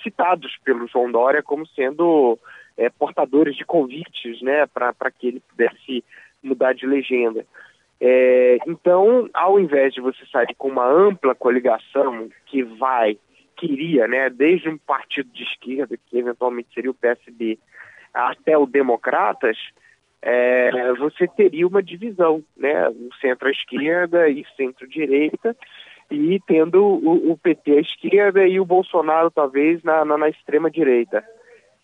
citados 0.00 0.56
pelo 0.64 0.86
João 0.86 1.10
Dória 1.10 1.42
como 1.42 1.66
sendo 1.66 2.38
é, 2.76 2.88
portadores 2.88 3.56
de 3.56 3.64
convites 3.64 4.40
né, 4.42 4.64
para 4.66 5.10
que 5.10 5.26
ele 5.26 5.40
pudesse 5.40 6.04
mudar 6.40 6.72
de 6.72 6.86
legenda. 6.86 7.44
É, 8.06 8.58
então, 8.66 9.30
ao 9.32 9.58
invés 9.58 9.94
de 9.94 10.00
você 10.02 10.26
sair 10.26 10.54
com 10.58 10.68
uma 10.68 10.86
ampla 10.86 11.34
coligação 11.34 12.28
que 12.44 12.62
vai, 12.62 13.16
queria, 13.56 14.06
né, 14.06 14.28
desde 14.28 14.68
um 14.68 14.76
partido 14.76 15.30
de 15.32 15.42
esquerda, 15.42 15.96
que 15.96 16.18
eventualmente 16.18 16.68
seria 16.74 16.90
o 16.90 16.94
PSB, 16.94 17.58
até 18.12 18.58
o 18.58 18.66
Democratas, 18.66 19.56
é, 20.20 20.92
você 20.98 21.26
teria 21.26 21.66
uma 21.66 21.82
divisão, 21.82 22.44
né, 22.54 22.90
o 22.90 23.08
centro-esquerda 23.22 24.28
e 24.28 24.44
centro-direita, 24.54 25.56
e 26.10 26.38
tendo 26.46 26.84
o, 26.84 27.32
o, 27.32 27.38
PT 27.38 27.72
à 27.72 27.80
esquerda 27.80 28.46
e 28.46 28.60
o 28.60 28.66
Bolsonaro 28.66 29.30
talvez 29.30 29.82
na, 29.82 30.04
na, 30.04 30.18
na 30.18 30.28
extrema-direita. 30.28 31.24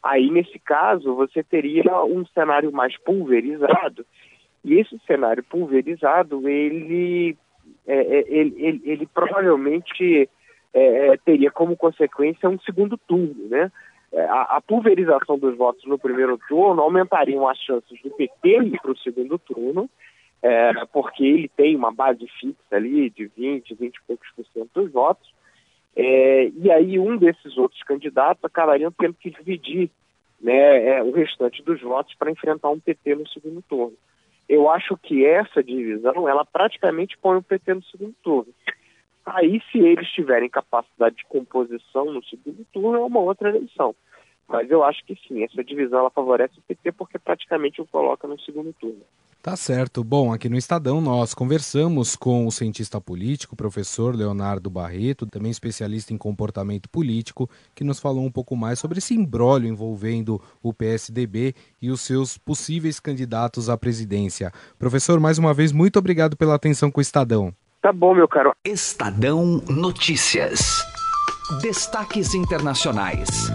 Aí, 0.03 0.31
nesse 0.31 0.59
caso, 0.59 1.15
você 1.15 1.43
teria 1.43 2.05
um 2.05 2.27
cenário 2.27 2.71
mais 2.71 2.95
pulverizado, 2.99 4.05
e 4.65 4.75
esse 4.75 4.99
cenário 5.07 5.43
pulverizado, 5.43 6.49
ele, 6.49 7.37
é, 7.87 7.97
é 7.97 8.25
ele, 8.29 8.55
ele, 8.59 8.83
ele, 8.85 9.07
provavelmente 9.07 10.29
é, 10.73 11.09
é, 11.09 11.17
teria 11.19 11.51
como 11.51 11.77
consequência 11.77 12.49
um 12.49 12.59
segundo 12.61 12.97
turno, 12.97 13.49
né? 13.49 13.71
É, 14.13 14.25
a, 14.25 14.61
pulverização 14.67 15.39
dos 15.39 15.57
votos 15.57 15.85
no 15.85 15.97
primeiro 15.97 16.37
turno 16.49 16.83
aumentariam 16.83 17.49
as 17.49 17.57
chances 17.59 18.03
do 18.03 18.11
PT 18.11 18.59
ir 18.65 18.81
para 18.81 18.91
o 18.91 18.99
segundo 18.99 19.39
turno, 19.39 19.89
é, 20.43 20.73
porque 20.93 21.25
ele 21.25 21.49
tem 21.49 21.77
uma 21.77 21.93
base 21.93 22.27
fixa 22.41 22.59
ali 22.73 23.09
de 23.11 23.31
20, 23.37 23.73
20 23.73 23.95
e 23.95 24.01
poucos 24.09 24.29
por 24.35 24.45
cento 24.47 24.71
dos 24.75 24.91
votos, 24.91 25.33
e 25.97 26.71
aí 26.73 26.99
um 26.99 27.17
desses 27.17 27.57
outros 27.57 27.83
candidatos 27.83 28.45
acabariam 28.45 28.91
tendo 28.91 29.15
que 29.15 29.31
dividir 29.31 29.91
né, 30.41 30.87
é, 30.87 31.03
o 31.03 31.11
restante 31.13 31.63
dos 31.63 31.81
votos 31.81 32.15
para 32.15 32.31
enfrentar 32.31 32.71
um 32.71 32.81
PT 32.81 33.15
no 33.15 33.29
segundo 33.29 33.63
turno. 33.63 33.97
Eu 34.51 34.69
acho 34.69 34.97
que 34.97 35.25
essa 35.25 35.63
divisão, 35.63 36.29
ela 36.29 36.45
praticamente 36.45 37.17
põe 37.17 37.37
o 37.37 37.43
PT 37.43 37.73
no 37.73 37.85
segundo 37.85 38.15
turno. 38.21 38.53
Aí, 39.25 39.63
se 39.71 39.79
eles 39.79 40.09
tiverem 40.09 40.51
capacidade 40.51 41.15
de 41.15 41.25
composição 41.27 42.07
no 42.07 42.21
segundo 42.25 42.67
turno, 42.73 42.97
é 42.99 43.05
uma 43.05 43.21
outra 43.21 43.51
eleição. 43.51 43.95
Mas 44.49 44.69
eu 44.69 44.83
acho 44.83 45.05
que 45.05 45.15
sim, 45.15 45.45
essa 45.45 45.63
divisão 45.63 46.01
ela 46.01 46.11
favorece 46.11 46.59
o 46.59 46.63
PT 46.63 46.91
porque 46.91 47.17
praticamente 47.17 47.81
o 47.81 47.87
coloca 47.87 48.27
no 48.27 48.41
segundo 48.41 48.73
turno. 48.73 49.05
Tá 49.43 49.57
certo. 49.57 50.05
Bom, 50.05 50.35
aqui 50.35 50.51
no 50.51 50.57
Estadão 50.57 51.01
nós 51.01 51.33
conversamos 51.33 52.15
com 52.15 52.47
o 52.47 52.53
cientista 52.53 53.01
político, 53.01 53.57
professor 53.57 54.15
Leonardo 54.15 54.69
Barreto, 54.69 55.25
também 55.25 55.51
especialista 55.51 56.13
em 56.13 56.19
comportamento 56.19 56.91
político, 56.91 57.49
que 57.75 57.83
nos 57.83 57.99
falou 57.99 58.23
um 58.23 58.31
pouco 58.31 58.55
mais 58.55 58.79
sobre 58.79 58.99
esse 58.99 59.15
imbróglio 59.15 59.71
envolvendo 59.71 60.41
o 60.63 60.75
PSDB 60.75 61.55
e 61.81 61.91
os 61.91 62.03
seus 62.03 62.37
possíveis 62.37 63.01
candidatos 63.01 63.71
à 63.71 63.79
presidência. 63.79 64.53
Professor, 64.79 65.19
mais 65.19 65.39
uma 65.39 65.55
vez, 65.55 65.73
muito 65.73 65.99
obrigado 65.99 66.37
pela 66.37 66.55
atenção 66.55 66.91
com 66.91 66.99
o 66.99 67.03
Estadão. 67.03 67.51
Tá 67.81 67.95
bom, 67.95 68.15
meu 68.15 68.29
caro. 68.29 68.53
Estadão 68.63 69.63
Notícias. 69.67 70.85
Destaques 71.63 72.35
internacionais. 72.35 73.51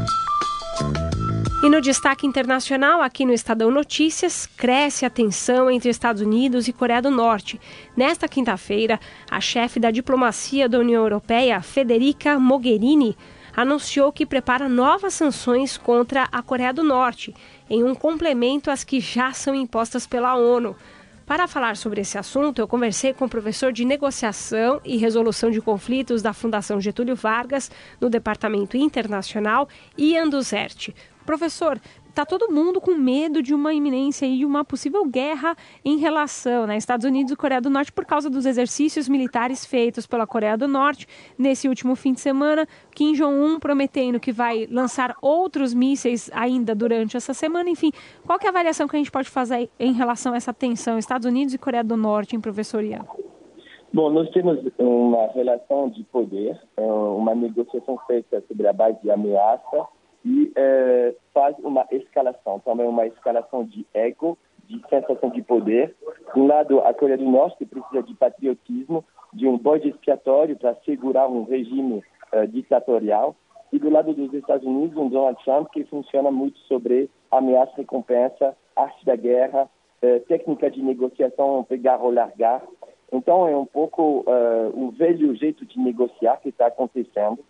E 1.66 1.70
no 1.70 1.82
destaque 1.82 2.28
internacional, 2.28 3.02
aqui 3.02 3.26
no 3.26 3.34
Estadão 3.34 3.72
Notícias, 3.72 4.48
cresce 4.56 5.04
a 5.04 5.10
tensão 5.10 5.68
entre 5.68 5.90
Estados 5.90 6.22
Unidos 6.22 6.68
e 6.68 6.72
Coreia 6.72 7.02
do 7.02 7.10
Norte. 7.10 7.60
Nesta 7.98 8.28
quinta-feira, 8.28 9.00
a 9.32 9.42
chefe 9.42 9.80
da 9.80 9.90
diplomacia 9.90 10.70
da 10.70 10.78
União 10.78 11.02
Europeia, 11.02 11.60
Federica 11.64 12.38
Mogherini, 12.38 13.18
anunciou 13.56 14.12
que 14.12 14.28
prepara 14.28 14.70
novas 14.70 15.16
sanções 15.16 15.76
contra 15.76 16.30
a 16.32 16.44
Coreia 16.44 16.72
do 16.72 16.84
Norte, 16.84 17.34
em 17.68 17.84
um 17.84 17.96
complemento 17.96 18.70
às 18.70 18.84
que 18.84 19.00
já 19.00 19.34
são 19.34 19.56
impostas 19.56 20.06
pela 20.06 20.36
ONU. 20.36 20.76
Para 21.26 21.48
falar 21.48 21.76
sobre 21.78 22.02
esse 22.02 22.16
assunto, 22.16 22.60
eu 22.60 22.68
conversei 22.68 23.12
com 23.12 23.26
o 23.26 23.30
professor 23.30 23.74
de 23.74 23.84
negociação 23.84 24.80
e 24.86 24.98
resolução 24.98 25.50
de 25.50 25.60
conflitos 25.60 26.22
da 26.22 26.32
Fundação 26.32 26.80
Getúlio 26.80 27.16
Vargas, 27.16 27.72
no 28.00 28.08
Departamento 28.08 28.78
Internacional, 28.78 29.68
Ian 29.98 30.30
Duzert. 30.30 30.94
Professor, 31.26 31.80
está 32.08 32.26
todo 32.26 32.50
mundo 32.50 32.80
com 32.80 32.94
medo 32.94 33.42
de 33.42 33.54
uma 33.54 33.74
iminência 33.74 34.26
e 34.26 34.46
uma 34.46 34.64
possível 34.64 35.04
guerra 35.06 35.56
em 35.84 35.98
relação, 35.98 36.66
né, 36.66 36.78
Estados 36.78 37.06
Unidos 37.06 37.34
e 37.34 37.36
Coreia 37.36 37.60
do 37.60 37.70
Norte 37.70 37.92
por 37.92 38.06
causa 38.06 38.30
dos 38.30 38.46
exercícios 38.46 39.10
militares 39.10 39.66
feitos 39.66 40.08
pela 40.08 40.26
Coreia 40.26 40.56
do 40.56 40.68
Norte 40.68 41.08
nesse 41.38 41.68
último 41.68 41.96
fim 41.96 42.14
de 42.14 42.22
semana. 42.22 42.68
Kim 42.94 43.14
Jong-un 43.14 43.60
prometendo 43.60 44.20
que 44.20 44.32
vai 44.32 44.68
lançar 44.72 45.16
outros 45.22 45.74
mísseis 45.74 46.30
ainda 46.34 46.74
durante 46.74 47.18
essa 47.18 47.34
semana. 47.34 47.70
Enfim, 47.70 47.92
qual 48.26 48.40
é 48.42 48.46
a 48.46 48.50
avaliação 48.50 48.88
que 48.88 48.96
a 48.96 49.00
gente 49.00 49.12
pode 49.12 49.30
fazer 49.30 49.70
em 49.80 49.92
relação 49.92 50.34
a 50.34 50.38
essa 50.38 50.54
tensão 50.54 50.98
Estados 50.98 51.26
Unidos 51.26 51.54
e 51.54 51.58
Coreia 51.58 51.84
do 51.84 51.98
Norte, 51.98 52.36
em 52.36 52.40
professor 52.40 52.84
Ian? 52.84 53.06
Bom, 53.92 54.10
nós 54.10 54.30
temos 54.32 54.60
uma 54.78 55.28
relação 55.34 55.90
de 55.90 56.04
poder, 56.04 56.60
é, 56.78 56.82
uma 56.82 57.34
negociação 57.34 57.98
feita 58.06 58.44
sobre 58.48 58.68
a 58.68 58.74
base 58.74 59.02
de 59.02 59.10
ameaça 59.10 59.88
e 60.26 60.52
é, 60.56 61.14
faz 61.32 61.56
uma 61.60 61.86
escalação, 61.92 62.60
também 62.60 62.88
uma 62.88 63.06
escalação 63.06 63.64
de 63.64 63.86
ego, 63.94 64.36
de 64.68 64.82
sensação 64.90 65.30
de 65.30 65.44
poder. 65.44 65.96
De 66.34 66.40
um 66.40 66.48
lado, 66.48 66.80
a 66.80 66.92
Coreia 66.96 67.20
do 67.20 67.30
Norte 67.30 67.64
precisa 67.64 68.02
de 68.02 68.16
patriotismo, 68.16 69.06
de 69.32 69.48
um 69.48 69.56
bode 69.56 69.88
expiatório 69.88 70.58
para 70.58 70.74
segurar 70.84 71.28
um 71.28 71.44
regime 71.44 72.04
uh, 72.34 72.48
ditatorial. 72.48 73.36
E 73.72 73.78
do 73.78 73.90
lado 73.90 74.14
dos 74.16 74.34
Estados 74.34 74.66
Unidos, 74.66 74.98
um 74.98 75.10
Donald 75.10 75.44
Trump 75.44 75.70
que 75.72 75.84
funciona 75.84 76.32
muito 76.32 76.58
sobre 76.62 77.08
ameaça, 77.30 77.74
recompensa, 77.78 78.58
arte 78.76 79.06
da 79.06 79.16
guerra, 79.16 79.70
é, 80.02 80.20
técnica 80.20 80.72
de 80.72 80.82
negociação 80.82 81.64
pegar 81.64 81.98
ou 81.98 82.12
largar. 82.12 82.64
Então, 83.12 83.48
é 83.48 83.56
um 83.56 83.66
pouco 83.66 84.26
o 84.74 84.92
velho 84.92 85.36
jeito 85.36 85.66
de 85.66 85.80
negociar 85.80 86.38
que 86.38 86.50
está 86.50 86.68
acontecendo 86.68 87.44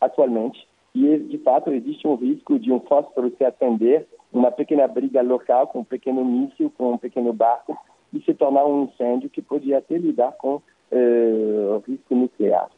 atualmente. 0.00 0.66
E, 0.94 1.18
de 1.18 1.38
fato, 1.38 1.70
existe 1.70 2.06
um 2.06 2.14
risco 2.14 2.58
de 2.58 2.70
um 2.70 2.80
fósforo 2.80 3.32
se 3.36 3.44
acender, 3.44 4.06
uma 4.32 4.50
pequena 4.50 4.86
briga 4.86 5.22
local 5.22 5.66
com 5.66 5.80
um 5.80 5.84
pequeno 5.84 6.24
míssil, 6.24 6.70
com 6.76 6.92
um 6.92 6.98
pequeno 6.98 7.32
barco, 7.32 7.76
e 8.12 8.20
se 8.22 8.34
tornar 8.34 8.66
um 8.66 8.84
incêndio 8.84 9.30
que 9.30 9.40
poderia 9.40 9.78
até 9.78 9.96
lidar 9.96 10.32
com 10.32 10.56
uh, 10.56 11.76
o 11.76 11.82
risco 11.86 12.14
nuclear. 12.14 12.68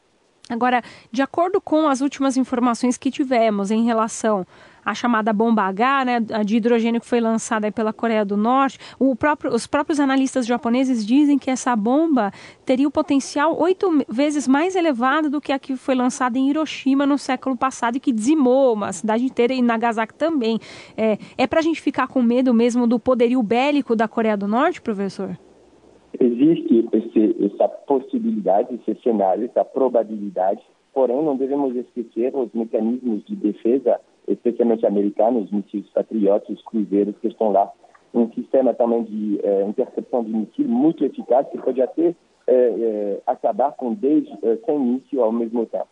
Agora, 0.48 0.82
de 1.10 1.22
acordo 1.22 1.58
com 1.58 1.88
as 1.88 2.02
últimas 2.02 2.36
informações 2.36 2.98
que 2.98 3.10
tivemos 3.10 3.70
em 3.70 3.84
relação 3.84 4.46
à 4.84 4.92
chamada 4.94 5.32
bomba 5.32 5.62
H, 5.62 6.04
né, 6.04 6.16
a 6.30 6.42
de 6.42 6.56
hidrogênio 6.56 7.00
que 7.00 7.06
foi 7.06 7.18
lançada 7.18 7.72
pela 7.72 7.94
Coreia 7.94 8.26
do 8.26 8.36
Norte, 8.36 8.78
próprio, 9.18 9.54
os 9.54 9.66
próprios 9.66 9.98
analistas 9.98 10.44
japoneses 10.44 11.06
dizem 11.06 11.38
que 11.38 11.50
essa 11.50 11.74
bomba 11.74 12.30
teria 12.66 12.86
o 12.86 12.90
potencial 12.90 13.58
oito 13.58 14.04
vezes 14.06 14.46
mais 14.46 14.76
elevado 14.76 15.30
do 15.30 15.40
que 15.40 15.50
a 15.50 15.58
que 15.58 15.76
foi 15.76 15.94
lançada 15.94 16.38
em 16.38 16.50
Hiroshima 16.50 17.06
no 17.06 17.16
século 17.16 17.56
passado 17.56 17.96
e 17.96 18.00
que 18.00 18.12
dizimou 18.12 18.74
uma 18.74 18.92
cidade 18.92 19.24
inteira 19.24 19.54
e 19.54 19.62
Nagasaki 19.62 20.12
também. 20.12 20.60
É, 20.94 21.16
é 21.38 21.46
para 21.46 21.60
a 21.60 21.62
gente 21.62 21.80
ficar 21.80 22.06
com 22.06 22.20
medo 22.20 22.52
mesmo 22.52 22.86
do 22.86 22.98
poderio 22.98 23.42
bélico 23.42 23.96
da 23.96 24.06
Coreia 24.06 24.36
do 24.36 24.46
Norte, 24.46 24.82
professor? 24.82 25.38
Existe 26.20 26.86
esse, 26.92 27.36
essa 27.46 27.68
possibilidade, 28.00 28.74
esse 28.74 29.00
cenário, 29.02 29.44
essa 29.44 29.64
probabilidade, 29.64 30.60
porém 30.92 31.22
não 31.22 31.36
devemos 31.36 31.74
esquecer 31.76 32.34
os 32.34 32.52
mecanismos 32.52 33.24
de 33.24 33.36
defesa, 33.36 34.00
especialmente 34.26 34.86
americanos, 34.86 35.44
os 35.44 35.50
mísseis 35.52 35.88
patriotas, 35.90 36.48
os 36.48 36.64
cruzeiros 36.64 37.16
que 37.18 37.28
estão 37.28 37.52
lá. 37.52 37.70
Um 38.12 38.30
sistema 38.32 38.74
também 38.74 39.04
de 39.04 39.40
eh, 39.42 39.64
intercepção 39.68 40.24
de 40.24 40.30
míssil 40.30 40.68
muito 40.68 41.04
eficaz 41.04 41.48
que 41.48 41.58
pode 41.58 41.80
até 41.82 42.08
eh, 42.08 42.14
eh, 42.46 43.20
acabar 43.26 43.72
com 43.72 43.94
10, 43.94 44.28
100 44.66 44.78
mísseis 44.78 45.20
ao 45.20 45.32
mesmo 45.32 45.66
tempo. 45.66 45.88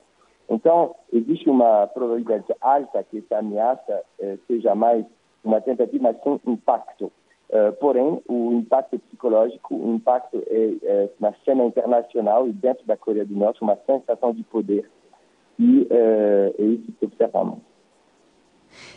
Então, 0.48 0.94
existe 1.12 1.48
uma 1.48 1.86
probabilidade 1.88 2.44
alta 2.60 3.04
que 3.04 3.18
essa 3.18 3.38
ameaça 3.38 4.02
seja 4.46 4.74
mais 4.74 5.04
uma 5.42 5.60
tentativa, 5.60 6.02
mas 6.02 6.16
com 6.18 6.38
impacto. 6.46 7.10
Uh, 7.52 7.70
porém, 7.74 8.22
o 8.26 8.52
impacto 8.54 8.98
psicológico, 8.98 9.74
o 9.74 9.94
impacto 9.94 10.42
é, 10.46 10.72
é, 10.82 11.10
na 11.20 11.34
cena 11.44 11.64
internacional 11.64 12.48
e 12.48 12.52
dentro 12.52 12.86
da 12.86 12.96
Coreia 12.96 13.26
do 13.26 13.36
Norte, 13.36 13.60
uma 13.60 13.76
sensação 13.86 14.32
de 14.32 14.42
poder. 14.42 14.90
E 15.58 15.82
uh, 15.82 16.54
é 16.58 16.62
isso 16.62 16.90
que 16.98 17.04
observamos. 17.04 17.58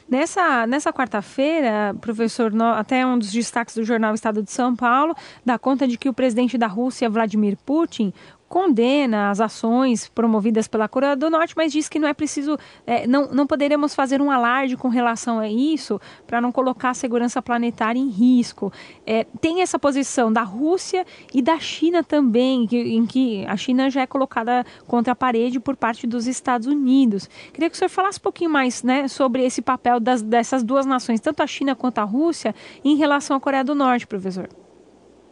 Nessa, 0.07 0.65
nessa 0.67 0.93
quarta-feira, 0.93 1.93
professor, 2.00 2.51
até 2.77 3.05
um 3.05 3.19
dos 3.19 3.31
destaques 3.31 3.75
do 3.75 3.83
jornal 3.83 4.13
Estado 4.13 4.41
de 4.41 4.51
São 4.51 4.74
Paulo 4.74 5.13
dá 5.43 5.59
conta 5.59 5.85
de 5.85 5.97
que 5.97 6.07
o 6.07 6.13
presidente 6.13 6.57
da 6.57 6.67
Rússia, 6.67 7.09
Vladimir 7.09 7.57
Putin, 7.65 8.13
condena 8.55 9.31
as 9.31 9.41
ações 9.41 10.07
promovidas 10.07 10.65
pela 10.65 10.88
Coreia 10.88 11.13
do 11.13 11.29
Norte, 11.29 11.53
mas 11.57 11.74
diz 11.74 11.89
que 11.89 12.00
não 12.00 12.07
é 12.07 12.13
preciso, 12.13 12.57
é, 12.88 13.05
não, 13.05 13.27
não 13.27 13.45
poderemos 13.45 13.93
fazer 13.93 14.21
um 14.21 14.31
alarde 14.31 14.77
com 14.77 14.88
relação 14.88 15.39
a 15.39 15.50
isso 15.50 16.00
para 16.25 16.39
não 16.39 16.53
colocar 16.53 16.91
a 16.91 16.93
segurança 16.93 17.41
planetária 17.41 18.00
em 18.00 18.07
risco. 18.07 18.71
É, 19.05 19.25
tem 19.41 19.62
essa 19.62 19.77
posição 19.77 20.31
da 20.31 20.41
Rússia 20.41 21.05
e 21.33 21.41
da 21.41 21.59
China 21.59 22.01
também, 22.01 22.65
que, 22.65 22.77
em 22.77 23.05
que 23.05 23.45
a 23.45 23.57
China 23.57 23.89
já 23.89 24.03
é 24.03 24.07
colocada 24.07 24.65
contra 24.88 25.12
a 25.12 25.15
parede 25.17 25.59
por 25.59 25.75
parte 25.75 26.07
dos 26.07 26.25
Estados 26.25 26.65
Unidos. 26.65 27.29
Queria 27.51 27.69
que 27.69 27.75
o 27.75 27.77
senhor 27.77 27.89
falasse 27.89 28.19
um 28.19 28.24
pouquinho 28.24 28.50
mais 28.50 28.83
né, 28.83 29.09
sobre 29.09 29.43
esse 29.43 29.62
papel 29.62 30.00
das, 30.00 30.21
dessas 30.21 30.63
duas 30.63 30.85
nações, 30.85 31.19
tanto 31.19 31.43
a 31.43 31.47
China 31.47 31.75
quanto 31.75 32.00
a 32.00 32.05
Rússia, 32.05 32.55
em 32.85 32.95
relação 32.95 33.35
à 33.35 33.39
Coreia 33.41 33.65
do 33.65 33.75
Norte, 33.75 34.07
professor. 34.07 34.47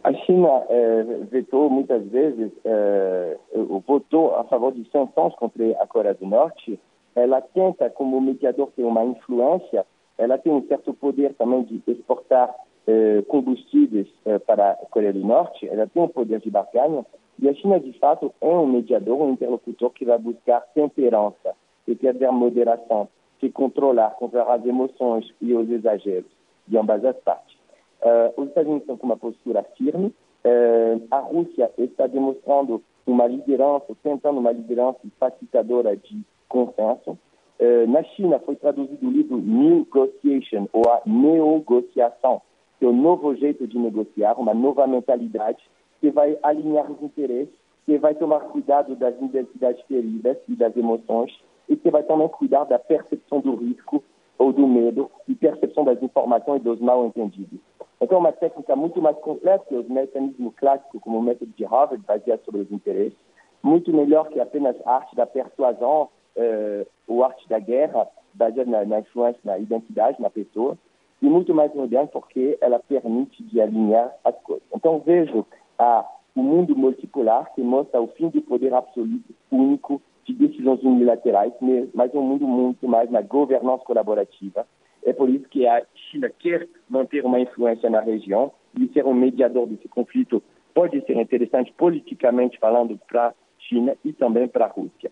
A 0.04 0.12
China 0.12 0.62
é, 0.68 1.02
vetou 1.30 1.70
muitas 1.70 2.06
vezes, 2.08 2.52
é, 2.62 3.38
votou 3.86 4.36
a 4.36 4.44
favor 4.44 4.70
de 4.70 4.84
sanções 4.90 5.34
contra 5.36 5.64
a 5.80 5.86
Coreia 5.86 6.12
do 6.12 6.26
Norte. 6.26 6.78
Ela 7.16 7.40
tenta, 7.40 7.88
como 7.88 8.20
mediador, 8.20 8.70
ter 8.76 8.84
uma 8.84 9.02
influência. 9.02 9.86
Ela 10.18 10.36
tem 10.36 10.52
um 10.52 10.62
certo 10.66 10.92
poder 10.92 11.32
também 11.36 11.62
de 11.62 11.82
exportar 11.86 12.54
é, 12.86 13.22
combustíveis 13.22 14.06
para 14.46 14.72
a 14.72 14.86
Coreia 14.90 15.14
do 15.14 15.26
Norte. 15.26 15.66
Ela 15.66 15.86
tem 15.86 16.02
um 16.02 16.08
poder 16.08 16.40
de 16.40 16.50
barganha. 16.50 17.06
E 17.38 17.48
a 17.48 17.54
China, 17.54 17.80
de 17.80 17.98
fato, 17.98 18.30
é 18.42 18.46
um 18.46 18.66
mediador, 18.66 19.22
um 19.22 19.30
interlocutor 19.30 19.88
que 19.90 20.04
vai 20.04 20.18
buscar 20.18 20.60
temperança 20.74 21.54
e 21.88 21.96
quer 21.96 22.12
dizer 22.12 22.30
moderação, 22.30 23.08
se 23.40 23.48
controlar, 23.48 24.10
controlar 24.10 24.56
as 24.56 24.66
emoções 24.66 25.32
e 25.40 25.54
os 25.54 25.70
exageros 25.70 26.30
de 26.68 26.76
ambas 26.76 27.02
as 27.06 27.16
partes. 27.20 27.53
Uh, 28.02 28.40
os 28.40 28.48
Estados 28.48 28.68
Unidos 28.68 28.82
estão 28.82 28.96
com 28.96 29.06
uma 29.06 29.16
postura 29.16 29.62
firme. 29.76 30.14
Uh, 30.44 31.06
a 31.10 31.18
Rússia 31.20 31.70
está 31.78 32.06
demonstrando 32.06 32.82
uma 33.06 33.26
liderança, 33.26 33.94
tentando 34.02 34.40
uma 34.40 34.52
liderança 34.52 34.98
facilitadora 35.18 35.96
de 35.96 36.22
consenso. 36.48 37.18
Uh, 37.58 37.86
na 37.88 38.02
China 38.02 38.38
foi 38.40 38.56
traduzido 38.56 39.06
o 39.06 39.10
livro 39.10 39.38
Negotiation, 39.38 40.66
ou 40.72 40.82
a 40.90 41.00
negociação, 41.06 42.42
que 42.78 42.84
é 42.84 42.88
o 42.88 42.92
novo 42.92 43.34
jeito 43.36 43.66
de 43.66 43.78
negociar, 43.78 44.38
uma 44.38 44.52
nova 44.52 44.86
mentalidade 44.86 45.62
que 46.00 46.10
vai 46.10 46.36
alinhar 46.42 46.90
os 46.90 47.00
interesses, 47.02 47.54
que 47.86 47.96
vai 47.98 48.14
tomar 48.14 48.40
cuidado 48.40 48.94
das 48.96 49.14
identidades 49.20 49.82
feridas 49.86 50.36
e 50.48 50.54
das 50.54 50.76
emoções, 50.76 51.32
e 51.68 51.76
que 51.76 51.90
vai 51.90 52.02
também 52.02 52.28
cuidar 52.28 52.64
da 52.64 52.78
percepção 52.78 53.40
do 53.40 53.54
risco 53.54 54.02
ou 54.38 54.52
do 54.52 54.66
medo 54.66 55.10
e 55.28 55.34
percepção 55.34 55.84
das 55.84 56.02
informações 56.02 56.60
e 56.60 56.64
dos 56.64 56.80
mal 56.80 57.06
entendidos. 57.06 57.58
Então, 58.04 58.18
é 58.18 58.20
uma 58.20 58.32
técnica 58.32 58.76
muito 58.76 59.00
mais 59.00 59.16
completa 59.16 59.64
que 59.66 59.74
os 59.74 59.88
mecanismos 59.88 60.54
clássicos, 60.56 61.00
como 61.00 61.16
o 61.16 61.22
método 61.22 61.50
de 61.56 61.64
Harvard, 61.64 62.04
baseado 62.06 62.44
sobre 62.44 62.60
os 62.60 62.70
interesses, 62.70 63.16
muito 63.62 63.90
melhor 63.94 64.28
que 64.28 64.38
apenas 64.38 64.76
a 64.84 64.96
arte 64.96 65.16
da 65.16 65.24
persuasão 65.24 66.10
uh, 66.36 66.86
ou 67.08 67.24
arte 67.24 67.48
da 67.48 67.58
guerra, 67.58 68.06
baseada 68.34 68.70
na, 68.70 68.84
na, 68.84 69.00
influência, 69.00 69.40
na 69.42 69.58
identidade, 69.58 70.20
na 70.20 70.28
pessoa, 70.28 70.76
e 71.22 71.26
muito 71.26 71.54
mais 71.54 71.74
moderna 71.74 72.06
porque 72.08 72.58
ela 72.60 72.78
permite 72.78 73.42
de 73.42 73.58
alinhar 73.58 74.14
as 74.22 74.38
coisas. 74.42 74.68
Então, 74.74 74.98
vejo 74.98 75.46
a, 75.78 76.06
o 76.36 76.42
mundo 76.42 76.76
multipolar 76.76 77.54
que 77.54 77.62
mostra 77.62 78.02
o 78.02 78.08
fim 78.08 78.28
do 78.28 78.42
poder 78.42 78.74
absoluto, 78.74 79.34
único, 79.50 80.02
de 80.26 80.34
decisões 80.34 80.82
unilaterais, 80.82 81.54
mas 81.94 82.14
um 82.14 82.20
mundo 82.20 82.46
muito 82.46 82.86
mais 82.86 83.10
na 83.10 83.22
governança 83.22 83.82
colaborativa, 83.84 84.66
é 85.04 85.12
por 85.12 85.28
isso 85.28 85.48
que 85.48 85.66
a 85.66 85.82
China 86.10 86.30
quer 86.38 86.68
manter 86.88 87.24
uma 87.24 87.40
influência 87.40 87.88
na 87.90 88.00
região 88.00 88.52
e 88.78 88.88
ser 88.92 89.04
um 89.04 89.14
mediador 89.14 89.66
desse 89.66 89.88
conflito 89.88 90.42
pode 90.72 91.00
ser 91.06 91.16
interessante 91.16 91.72
politicamente 91.76 92.58
falando 92.58 92.98
para 93.06 93.28
a 93.28 93.34
China 93.58 93.96
e 94.04 94.12
também 94.12 94.48
para 94.48 94.64
a 94.64 94.68
Rússia. 94.68 95.10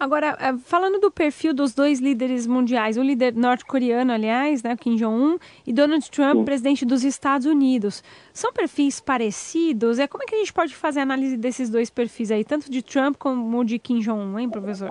Agora, 0.00 0.36
eh, 0.40 0.56
falando 0.58 1.00
do 1.00 1.10
perfil 1.10 1.52
dos 1.52 1.74
dois 1.74 1.98
líderes 1.98 2.46
mundiais, 2.46 2.96
o 2.96 3.02
líder 3.02 3.34
norte-coreano, 3.34 4.12
aliás, 4.12 4.62
né, 4.62 4.76
Kim 4.76 4.96
Jong-un, 4.96 5.38
e 5.66 5.72
Donald 5.72 6.08
Trump, 6.10 6.38
Sim. 6.38 6.44
presidente 6.44 6.86
dos 6.86 7.04
Estados 7.04 7.46
Unidos, 7.46 8.02
são 8.32 8.52
perfis 8.52 9.00
parecidos? 9.00 9.98
É 9.98 10.06
como 10.06 10.22
é 10.22 10.26
que 10.26 10.36
a 10.36 10.38
gente 10.38 10.52
pode 10.52 10.74
fazer 10.74 11.00
a 11.00 11.02
análise 11.02 11.36
desses 11.36 11.68
dois 11.68 11.90
perfis 11.90 12.30
aí, 12.30 12.44
tanto 12.44 12.70
de 12.70 12.80
Trump 12.80 13.16
como 13.18 13.64
de 13.64 13.78
Kim 13.78 13.98
Jong-un, 13.98 14.38
hein, 14.38 14.48
professor? 14.48 14.90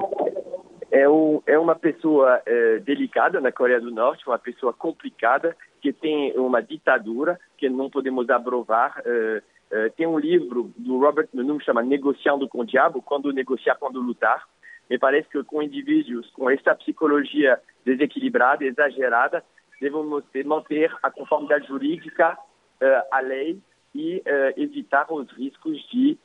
É, 0.92 1.08
um, 1.10 1.42
é 1.46 1.58
uma 1.60 1.76
pessoa 1.76 2.42
é, 2.46 2.80
delicada 2.80 3.42
na 3.42 3.52
Coreia 3.52 3.80
do 3.80 3.92
Norte, 3.92 4.28
uma 4.28 4.40
pessoa 4.40 4.74
complicada, 4.74 5.56
que 5.82 5.92
tem 5.92 6.34
uma 6.38 6.62
ditadura 6.62 7.40
que 7.58 7.70
não 7.70 7.90
podemos 7.90 8.30
aprovar. 8.30 9.02
É, 9.06 9.44
é, 9.70 9.90
tem 9.90 10.08
um 10.08 10.18
livro 10.18 10.72
do 10.78 11.00
Robert 11.00 11.28
Menum 11.34 11.60
chama 11.60 11.84
Negociando 11.84 12.48
com 12.48 12.60
o 12.60 12.66
Diabo, 12.66 13.02
Quando 13.02 13.34
Negociar, 13.34 13.76
Quando 13.76 14.02
Lutar. 14.02 14.48
Me 14.90 14.98
parece 14.98 15.28
que 15.28 15.44
com 15.44 15.62
indivíduos 15.62 16.30
com 16.32 16.50
essa 16.50 16.74
psicologia 16.76 17.60
desequilibrada, 17.86 18.64
exagerada, 18.64 19.44
devemos 19.82 20.24
manter 20.46 20.96
a 21.04 21.12
conformidade 21.12 21.68
jurídica 21.68 22.38
é, 22.80 23.06
à 23.12 23.20
lei 23.20 23.60
e 23.94 24.22
é, 24.26 24.54
evitar 24.56 25.06
os 25.12 25.30
riscos 25.32 25.78
de 25.90 26.18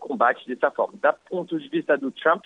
combate 0.00 0.48
dessa 0.48 0.68
forma. 0.68 0.98
Da 1.00 1.12
ponto 1.12 1.56
de 1.56 1.68
vista 1.68 1.96
do 1.96 2.10
Trump, 2.10 2.42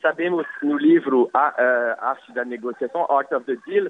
Sabemos 0.00 0.46
no 0.62 0.76
livro 0.76 1.28
a, 1.34 1.48
a 1.48 2.10
Arte 2.10 2.32
da 2.32 2.44
Negociação, 2.44 3.06
Art 3.10 3.30
of 3.32 3.44
the 3.46 3.56
Deal, 3.66 3.88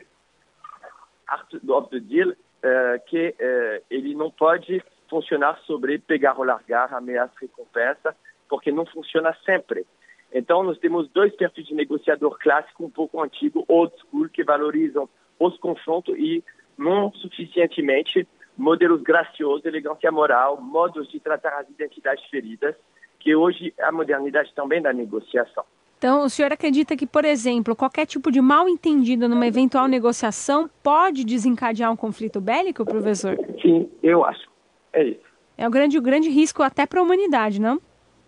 Art 1.27 1.53
of 1.69 1.91
the 1.91 2.01
Deal, 2.01 2.31
uh, 2.31 3.05
que 3.07 3.29
uh, 3.29 3.85
ele 3.91 4.15
não 4.15 4.31
pode 4.31 4.83
funcionar 5.09 5.59
sobre 5.67 5.99
pegar 5.99 6.39
ou 6.39 6.45
largar, 6.45 6.93
ameaça 6.93 7.35
recompensa, 7.41 8.17
porque 8.49 8.73
não 8.73 8.87
funciona 8.87 9.37
sempre. 9.45 9.87
Então, 10.33 10.63
nós 10.63 10.79
temos 10.79 11.09
dois 11.11 11.35
perfis 11.37 11.67
de 11.67 11.75
negociador 11.75 12.39
clássico, 12.39 12.85
um 12.85 12.91
pouco 12.91 13.23
antigo, 13.23 13.65
old 13.69 13.93
school, 14.01 14.29
que 14.29 14.45
valorizam 14.45 15.09
os 15.39 15.57
confrontos 15.59 16.15
e 16.19 16.45
não 16.77 17.13
suficientemente 17.13 18.27
modelos 18.57 19.03
graciosos, 19.03 19.65
elegância 19.65 20.11
moral, 20.11 20.61
modos 20.61 21.09
de 21.09 21.21
tratar 21.21 21.61
as 21.61 21.71
identidades 21.71 22.25
feridas, 22.27 22.75
que 23.21 23.35
hoje 23.35 23.73
é 23.79 23.85
a 23.85 23.93
modernidade 23.93 24.53
também 24.55 24.83
da 24.83 24.93
negociação. 24.93 25.65
Então, 25.99 26.25
o 26.25 26.31
senhor 26.31 26.53
acredita 26.53 26.97
que, 26.97 27.07
por 27.07 27.25
exemplo, 27.25 27.75
qualquer 27.75 28.07
tipo 28.07 28.31
de 28.31 28.41
mal 28.41 28.69
entendido 28.69 29.29
numa 29.29 29.49
eventual 29.49 29.89
negociação 29.89 30.71
pode 30.81 31.25
desencadear 31.25 31.91
um 31.91 31.97
conflito 31.97 32.41
bélico, 32.41 32.85
professor? 32.85 33.37
Sim, 33.61 33.91
eu 34.01 34.25
acho. 34.25 34.49
É 34.93 35.03
isso. 35.03 35.29
É 35.57 35.67
um 35.67 35.71
grande, 35.71 35.99
um 35.99 36.03
grande 36.03 36.31
risco 36.31 36.63
até 36.63 36.87
para 36.87 37.01
a 37.01 37.03
humanidade, 37.03 37.61
não? 37.61 37.81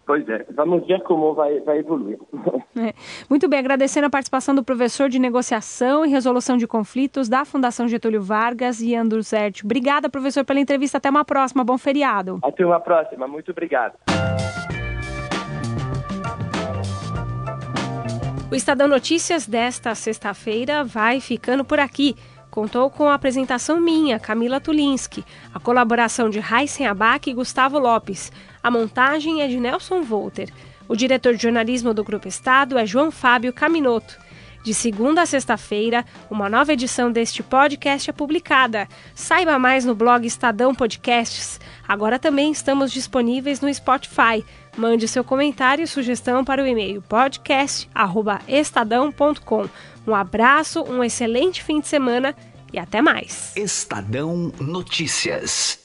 Pois 0.05 0.29
é, 0.29 0.45
vamos 0.51 0.85
ver 0.89 1.01
como 1.05 1.33
vai, 1.35 1.61
vai 1.61 1.79
evoluir. 1.79 2.19
É. 2.77 2.95
Muito 3.29 3.49
bem, 3.49 3.59
agradecendo 3.59 4.07
a 4.07 4.11
participação 4.11 4.55
do 4.55 4.63
professor 4.63 5.09
de 5.09 5.19
negociação 5.19 6.07
e 6.07 6.09
resolução 6.09 6.57
de 6.57 6.69
conflitos 6.69 7.29
da 7.29 7.45
Fundação 7.45 7.87
Getúlio 7.89 8.23
Vargas, 8.23 8.81
Ian 8.81 9.07
Durzert. 9.07 9.63
Obrigada, 9.65 10.09
professor, 10.09 10.45
pela 10.45 10.61
entrevista. 10.61 10.97
Até 10.99 11.11
uma 11.11 11.25
próxima. 11.25 11.65
Bom 11.65 11.77
feriado. 11.77 12.39
Até 12.43 12.65
uma 12.65 12.81
próxima. 12.81 13.27
Muito 13.27 13.51
obrigado. 13.51 13.99
O 18.51 18.55
Estadão 18.57 18.89
Notícias 18.89 19.47
desta 19.47 19.95
sexta-feira 19.95 20.83
vai 20.83 21.21
ficando 21.21 21.65
por 21.65 21.79
aqui. 21.79 22.17
Contou 22.51 22.91
com 22.91 23.09
a 23.09 23.15
apresentação 23.15 23.81
minha, 23.81 24.19
Camila 24.19 24.61
Tulinski, 24.61 25.25
a 25.55 25.61
colaboração 25.61 26.29
de 26.29 26.41
Raíssen 26.41 26.85
Abac 26.85 27.31
e 27.31 27.33
Gustavo 27.33 27.79
Lopes. 27.79 28.33
A 28.61 28.69
montagem 28.69 29.41
é 29.41 29.47
de 29.47 29.61
Nelson 29.61 30.03
Volter. 30.03 30.51
O 30.89 30.97
diretor 30.97 31.37
de 31.37 31.43
jornalismo 31.43 31.95
do 31.95 32.03
Grupo 32.03 32.27
Estado 32.27 32.77
é 32.77 32.85
João 32.85 33.13
Fábio 33.13 33.53
Caminoto. 33.53 34.19
De 34.65 34.75
segunda 34.75 35.23
a 35.23 35.27
sexta-feira, 35.27 36.05
uma 36.29 36.51
nova 36.51 36.73
edição 36.73 37.11
deste 37.11 37.43
podcast 37.43 38.11
é 38.11 38.13
publicada. 38.13 38.89
Saiba 39.15 39.59
mais 39.61 39.87
no 39.87 39.95
blog 39.95 40.27
Estadão 40.27 40.75
Podcasts. 40.75 41.61
Agora 41.89 42.19
também 42.19 42.51
estamos 42.51 42.93
disponíveis 42.93 43.61
no 43.61 43.73
Spotify. 43.73 44.45
Mande 44.81 45.07
seu 45.07 45.23
comentário 45.23 45.85
e 45.85 45.87
sugestão 45.87 46.43
para 46.43 46.63
o 46.63 46.67
e-mail 46.67 47.03
podcast@estadão.com. 47.03 49.69
Um 50.07 50.15
abraço, 50.15 50.83
um 50.85 51.05
excelente 51.05 51.63
fim 51.63 51.81
de 51.81 51.89
semana 51.89 52.35
e 52.73 52.79
até 52.79 53.03
mais. 53.03 53.55
Estadão 53.55 54.51
Notícias. 54.59 55.80